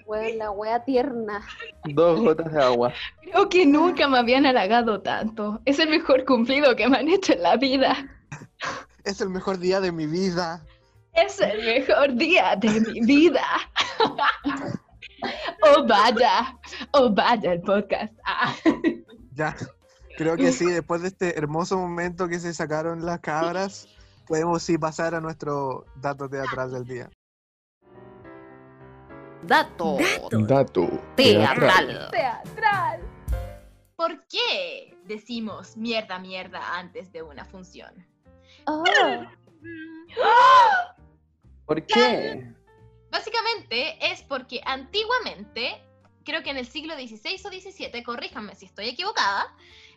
[0.06, 1.46] weón, la wea tierna.
[1.84, 2.92] Dos gotas de agua.
[3.22, 5.60] Creo que nunca me habían halagado tanto.
[5.64, 8.08] Es el mejor cumplido que me han hecho en la vida.
[9.04, 10.64] Es el mejor día de mi vida.
[11.14, 13.44] Es el mejor día de mi vida.
[15.62, 16.58] Oh, vaya.
[16.92, 18.12] Oh, vaya el podcast.
[18.26, 18.54] Ah.
[19.32, 19.56] Ya.
[20.18, 23.88] Creo que sí, después de este hermoso momento que se sacaron las cabras,
[24.26, 27.10] podemos sí pasar a nuestro dato teatral del día.
[29.42, 29.96] Dato,
[30.46, 30.88] Dato.
[31.16, 32.08] teatral.
[32.10, 33.00] Teatral.
[33.96, 37.92] ¿Por qué decimos mierda, mierda antes de una función?
[38.66, 38.84] Oh,
[41.66, 41.94] ¿Por qué?
[43.10, 45.82] Básicamente es porque antiguamente,
[46.24, 49.54] creo que en el siglo XVI o XVII, corríjanme si estoy equivocada,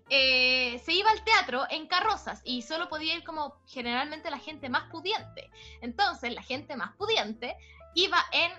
[0.09, 4.70] eh, se iba al teatro en carrozas y solo podía ir como generalmente la gente
[4.70, 5.49] más pudiente.
[5.82, 7.55] Entonces la gente más pudiente
[7.95, 8.51] iba en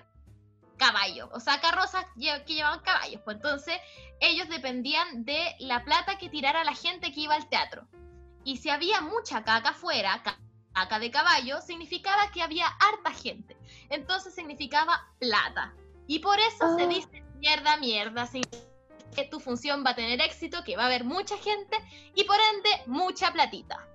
[0.77, 2.05] caballo, o sea, carrozas
[2.45, 3.21] que llevaban caballos.
[3.25, 3.75] Pues entonces
[4.19, 7.87] ellos dependían de la plata que tirara la gente que iba al teatro.
[8.43, 10.39] Y si había mucha caca afuera, ca-
[10.73, 13.57] caca de caballo, significaba que había harta gente
[13.89, 15.73] entonces significaba plata.
[16.07, 16.87] Y por eso se Ah.
[16.87, 18.57] dice mierda, mierda, significa
[19.15, 21.77] que tu función va a tener éxito, que va a haber mucha gente
[22.15, 23.85] y por ende mucha platita.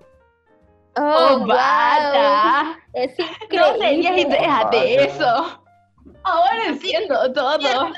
[0.97, 2.77] oh, Oh, wow.
[2.93, 4.37] Es No tenía increíble.
[4.39, 5.63] idea de eso.
[6.23, 7.93] Ahora entiendo todo.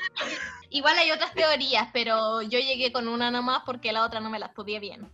[0.71, 4.39] Igual hay otras teorías, pero yo llegué con una nomás porque la otra no me
[4.39, 5.11] las podía bien.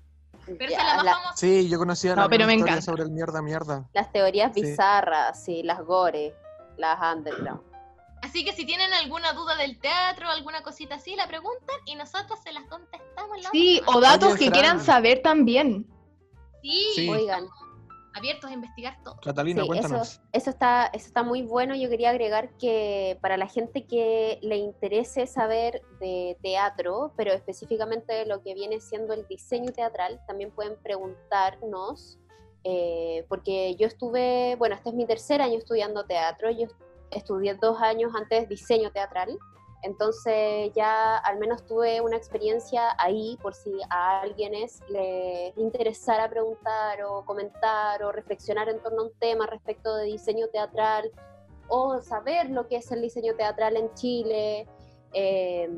[0.47, 1.37] Pero esa es la Ya, más la- famosa.
[1.37, 2.83] Sí, yo conocía No, la pero me encanta.
[2.83, 3.89] sobre el mierda, mierda.
[3.93, 4.63] las teorías Sí.
[4.63, 6.35] bizarras, sí, las gore,
[6.77, 7.63] las underground.
[8.23, 12.39] Así que si tienen alguna duda del teatro, alguna cosita así, la preguntan y nosotros
[12.43, 13.03] se las contestamos.
[13.43, 14.53] la Sí, otra o datos Oye, que Fran.
[14.53, 15.87] quieran saber también.
[16.63, 17.09] Sí, Sí.
[17.09, 17.47] Oigan,
[18.15, 19.17] abiertos a investigar todo.
[19.21, 20.09] Catalina, Sí, cuéntanos.
[20.09, 21.75] Eso, eso, está, eso está muy bueno.
[21.75, 28.13] Yo quería agregar que para la gente que le interese saber de teatro, pero específicamente
[28.13, 32.19] de lo que viene siendo el diseño teatral, también pueden preguntarnos,
[32.65, 36.67] eh, porque yo estuve, bueno, este es mi tercer año estudiando teatro, yo
[37.11, 39.39] estudié dos años antes diseño teatral.
[39.83, 46.31] Entonces ya al menos tuve una experiencia ahí por si a alguien es, le interesara
[46.31, 51.11] preguntar o comentar o reflexionar en torno a un tema respecto de diseño teatral
[51.69, 54.69] o saber lo que es el diseño teatral en Chile,
[55.15, 55.69] eh,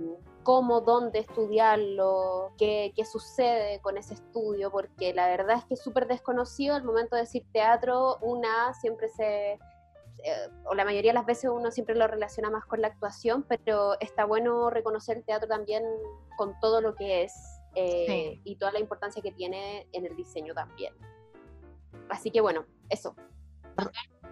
[0.42, 5.82] cómo, dónde estudiarlo, qué, qué sucede con ese estudio, porque la verdad es que es
[5.82, 9.58] súper desconocido al momento de decir teatro, una siempre se
[10.24, 13.44] eh, o la mayoría de las veces uno siempre lo relaciona más con la actuación,
[13.48, 15.82] pero está bueno reconocer el teatro también
[16.36, 17.32] con todo lo que es
[17.74, 18.40] eh, Sí.
[18.44, 20.94] y toda la importancia que tiene en el diseño también.
[22.08, 23.14] Así que bueno, eso.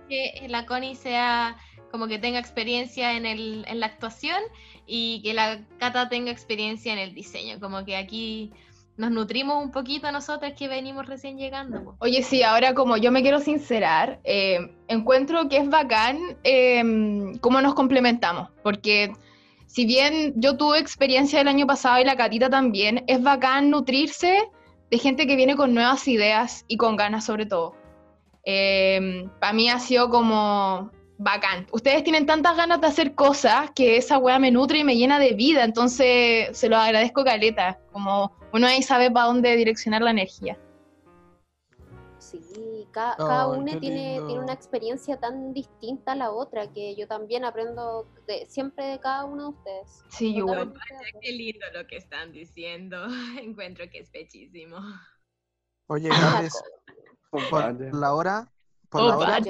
[0.09, 1.57] que la Connie sea
[1.91, 4.41] como que tenga experiencia en, el, en la actuación
[4.87, 7.61] y que la Cata tenga experiencia en el diseño.
[7.61, 8.53] Como que aquí
[8.97, 11.97] nos nutrimos un poquito nosotras que venimos recién llegando.
[11.99, 17.61] Oye, sí, ahora como yo me quiero sincerar, eh, encuentro que es bacán eh, cómo
[17.61, 19.13] nos complementamos, porque
[19.67, 24.51] si bien yo tuve experiencia el año pasado y la Catita también, es bacán nutrirse
[24.91, 27.75] de gente que viene con nuevas ideas y con ganas sobre todo.
[28.45, 31.67] Para mí ha sido como bacán.
[31.73, 35.19] Ustedes tienen tantas ganas de hacer cosas que esa weá me nutre y me llena
[35.19, 40.11] de vida, entonces se lo agradezco caleta, como uno ahí sabe para dónde direccionar la
[40.11, 40.59] energía.
[42.19, 46.73] Sí, ca- cada Ay, una qué tiene, tiene una experiencia tan distinta a la otra
[46.73, 50.05] que yo también aprendo de, siempre de cada uno de ustedes.
[50.09, 50.61] Sí, igual.
[50.61, 50.81] Acuerdo.
[51.21, 53.07] Qué lindo lo que están diciendo.
[53.41, 54.79] Encuentro que es pechísimo.
[55.89, 56.63] Oye, Gabres,
[57.31, 57.43] por
[57.95, 58.53] la hora,
[58.89, 59.41] por Oh, la hora.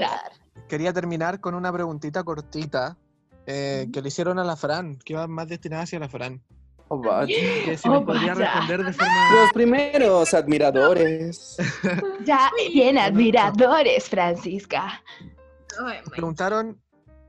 [0.72, 2.96] Quería terminar con una preguntita cortita
[3.44, 6.42] eh, que le hicieron a la Fran, que va más destinada hacia la Fran.
[6.88, 7.02] Oh.
[7.26, 8.54] Que si me Oh, podría vaya.
[8.54, 9.34] responder de forma...
[9.34, 11.58] Los primeros admiradores.
[12.24, 15.02] Ya tiene admiradores, Francisca.
[16.10, 16.80] Preguntaron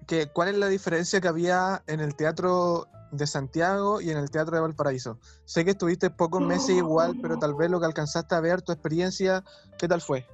[0.08, 4.32] que cuál es la diferencia que había en el teatro de Santiago y en el
[4.32, 5.20] teatro de Valparaíso.
[5.44, 8.72] Sé que estuviste pocos meses igual, pero tal vez lo que alcanzaste a ver, tu
[8.72, 9.44] experiencia,
[9.78, 10.26] ¿qué tal fue?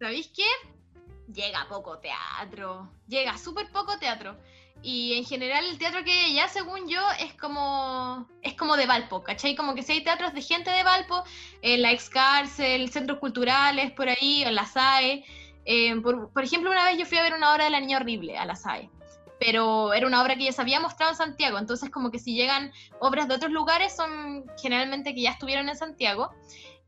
[0.00, 0.72] ¿Sabéis qué?
[1.32, 2.90] Llega poco teatro.
[3.08, 4.36] Llega súper poco teatro.
[4.82, 8.86] Y en general el teatro que hay allá, según yo, es como es como de
[8.86, 9.54] Valpo, ¿cachai?
[9.54, 11.22] Como que si hay teatros de gente de Valpo,
[11.62, 15.24] en la ex cárcel, centros culturales, por ahí, en la SAE.
[15.64, 17.98] Eh, por, por ejemplo, una vez yo fui a ver una obra de La Niña
[17.98, 18.90] Horrible a la SAE.
[19.38, 22.34] Pero era una obra que ya se había mostrado en Santiago, entonces como que si
[22.34, 26.30] llegan obras de otros lugares son generalmente que ya estuvieron en Santiago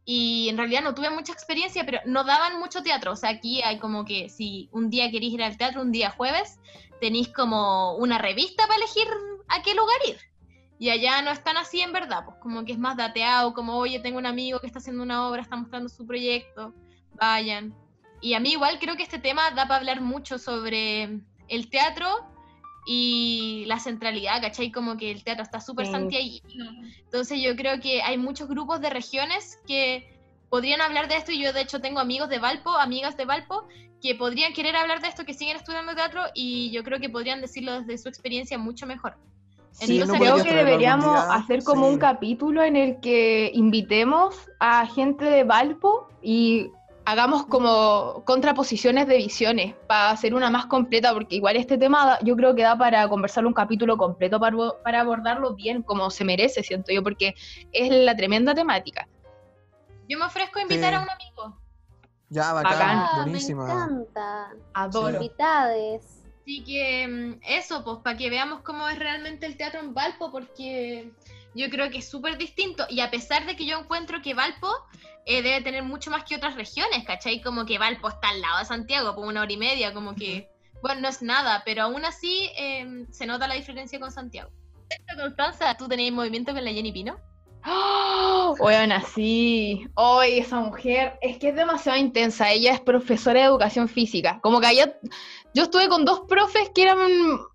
[0.05, 3.13] y en realidad no tuve mucha experiencia, pero no daban mucho teatro.
[3.13, 6.11] O sea, aquí hay como que si un día queréis ir al teatro, un día
[6.11, 6.59] jueves,
[7.01, 9.09] tenéis como una revista para elegir
[9.49, 10.19] a qué lugar ir.
[10.79, 14.01] Y allá no están así en verdad, pues como que es más dateado, como oye,
[14.01, 16.75] tengo un amigo que está haciendo una obra, está mostrando su proyecto,
[17.15, 17.75] vayan.
[18.21, 22.34] Y a mí igual creo que este tema da para hablar mucho sobre el teatro
[22.87, 24.71] y la centralidad, ¿cachai?
[24.71, 25.93] Como que el teatro está súper Sí.
[25.93, 26.71] santiaguino.
[27.05, 30.19] Entonces yo creo que hay muchos grupos de regiones que
[30.51, 33.67] podrían hablar de esto y yo de hecho tengo amigos de Valpo, amigas de Valpo,
[34.01, 37.41] que podrían querer hablar de esto, que siguen estudiando teatro y yo creo que podrían
[37.41, 39.17] decirlo desde su experiencia mucho mejor.
[39.73, 41.95] Sí, Entonces, Creo que deberíamos hacer como sí.
[41.95, 46.69] un capítulo en el que invitemos a gente de Valpo y
[47.07, 52.37] hagamos como contraposiciones de visiones para hacer una más completa, porque igual este tema yo
[52.37, 56.63] creo que da para conversar un capítulo completo para, para abordarlo bien, como se merece,
[56.63, 57.35] siento yo, porque
[57.73, 59.07] es la tremenda temática.
[60.09, 60.97] Yo me ofrezco a invitar Sí.
[60.97, 61.61] a un amigo.
[62.31, 62.99] Ya, bacán, Bacán.
[62.99, 64.51] Ah, me encanta.
[64.73, 65.15] Adoro.
[65.15, 66.23] Invitades.
[66.43, 70.31] Así que mm, eso, pues para que veamos cómo es realmente el teatro en Valpo,
[70.31, 71.11] porque
[71.55, 72.85] yo creo que es súper distinto.
[72.89, 74.69] Y a pesar de que yo encuentro que Valpo
[75.27, 77.41] eh, debe tener mucho más que otras regiones, ¿cachai?
[77.41, 80.49] Como que está al lado de Santiago, por una hora y media, como que,
[80.83, 84.51] bueno, no es nada, pero aún así eh, se nota la diferencia con Santiago.
[85.17, 87.17] Constanza, ¿tú tenías movimiento con la Jenny Pino?
[87.67, 88.55] ¡Oh!
[88.59, 89.87] Bueno, sí.
[89.95, 92.51] Hoy esa mujer es que es demasiado intensa.
[92.51, 94.39] Ella es profesora de educación física.
[94.43, 94.99] Como que allá,
[95.55, 96.99] yo estuve con dos profes que eran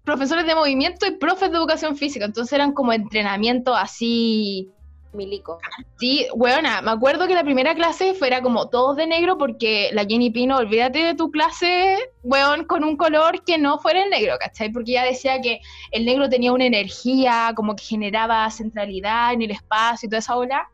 [0.04, 2.26] profesores de movimiento y profes de educación física.
[2.26, 4.72] Entonces eran como entrenamiento así.
[5.14, 5.58] Milico.
[5.98, 10.06] Sí, weona, me acuerdo que la primera clase fuera como todos de negro porque la
[10.06, 14.36] Jenny Pino, olvídate de tu clase, weón, con un color que no fuera el negro,
[14.40, 14.72] ¿cachai?
[14.72, 19.52] Porque ella decía que el negro tenía una energía, como que generaba centralidad en el
[19.52, 20.70] espacio y toda esa ola.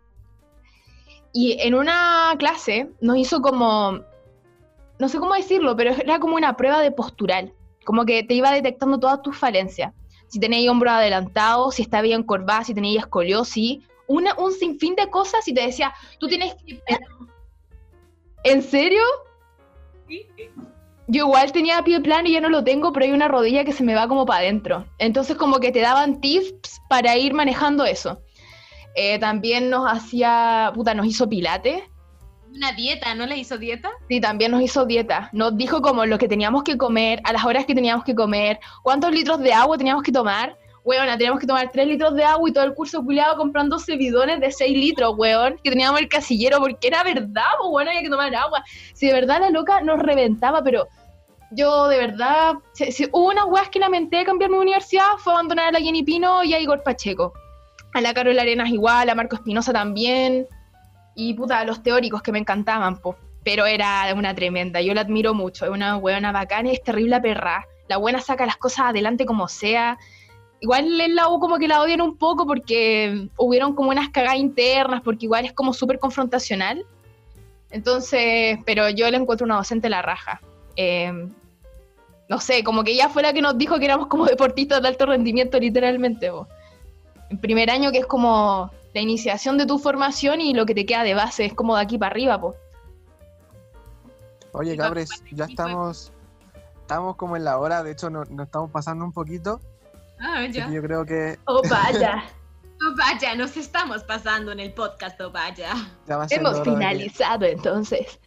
[1.32, 4.02] Y en una clase nos hizo como,
[5.00, 7.54] no sé cómo decirlo, pero era como una prueba de postural,
[7.86, 9.94] como que te iba detectando todas tus falencias.
[10.28, 15.10] Si tenías hombro adelantado, si estaba bien encorvada, si tenías escoliosis, una, un sinfín de
[15.10, 16.82] cosas y te decía, tú tienes que...
[18.44, 19.02] ¿En serio?
[21.08, 23.74] Yo igual tenía pie plano y ya no lo tengo, pero hay una rodilla que
[23.74, 24.86] se me va como para adentro.
[24.98, 28.22] Entonces como que te daban tips para ir manejando eso.
[28.96, 31.84] Eh, también nos hacía, puta, nos hizo pilates.
[32.52, 33.92] Una dieta, ¿no le hizo dieta?
[34.08, 35.30] Sí, también nos hizo dieta.
[35.34, 38.60] Nos dijo como lo que teníamos que comer, a las horas que teníamos que comer,
[38.82, 40.58] cuántos litros de agua teníamos que tomar.
[40.86, 44.40] Weón, teníamos que tomar 3 litros de agua y todo el curso culiado comprando bidones
[44.40, 48.10] de 6 litros, weón, que teníamos el casillero, porque era verdad, pues bueno, había que
[48.10, 48.64] tomar agua.
[48.94, 50.88] Si de verdad la loca nos reventaba, pero
[51.50, 55.70] yo de verdad, si, hubo unas weas que lamenté de cambiar mi universidad, fue abandonar
[55.70, 57.34] a la Jenny Pino y a Igor Pacheco.
[57.96, 60.46] A la Carol Arenas igual, a Marco Espinosa también.
[61.16, 63.18] Y puta, los teóricos que me encantaban, pues.
[63.44, 67.20] Pero era una tremenda, yo la admiro mucho, es una weona bacana y es terrible
[67.22, 67.66] perra.
[67.88, 69.98] La buena saca las cosas adelante como sea.
[70.66, 74.40] Igual en la U como que la odian un poco porque hubieron como unas cagadas
[74.40, 76.84] internas, porque igual es como súper confrontacional.
[77.70, 80.42] Entonces, pero yo le encuentro una docente la raja.
[80.76, 81.30] Eh,
[82.28, 84.88] no sé, como que ella fue la que nos dijo que éramos como deportistas de
[84.88, 86.32] alto rendimiento, literalmente.
[86.32, 86.48] po.
[87.30, 90.88] En primer año que es como la iniciación de tu formación y lo que te
[90.88, 92.56] queda de base es como de aquí para arriba, pues.
[94.52, 96.12] Oye, cabres, ya estamos,
[96.82, 99.62] estamos como en la hora, de hecho nos, nos estamos pasando un poquito.
[100.20, 100.68] Ah, así ya.
[100.68, 102.24] que yo creo que Oh, vaya.
[102.82, 105.74] Oh, vaya, nos estamos pasando en el podcast, oh, vaya.
[106.06, 108.20] ya Hemos finalizado entonces.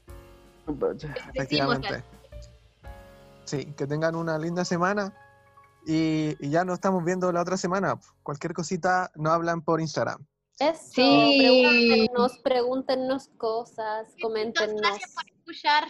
[0.67, 1.15] Vaya.
[1.35, 2.03] Efectivamente.
[3.45, 5.13] Sí, que tengan una linda semana
[5.87, 8.01] y, y ya nos estamos viendo la otra semana.
[8.23, 10.25] Cualquier cosita nos hablan por Instagram.
[10.59, 11.39] Eso, Sí.
[11.41, 14.81] pregúntenos, pregúntenos cosas, coméntenos.
[14.81, 15.85] Gracias por escuchar.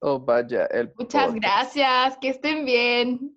[0.00, 1.42] Oh, vaya, el Muchas podcast.
[1.42, 3.36] gracias, que estén bien.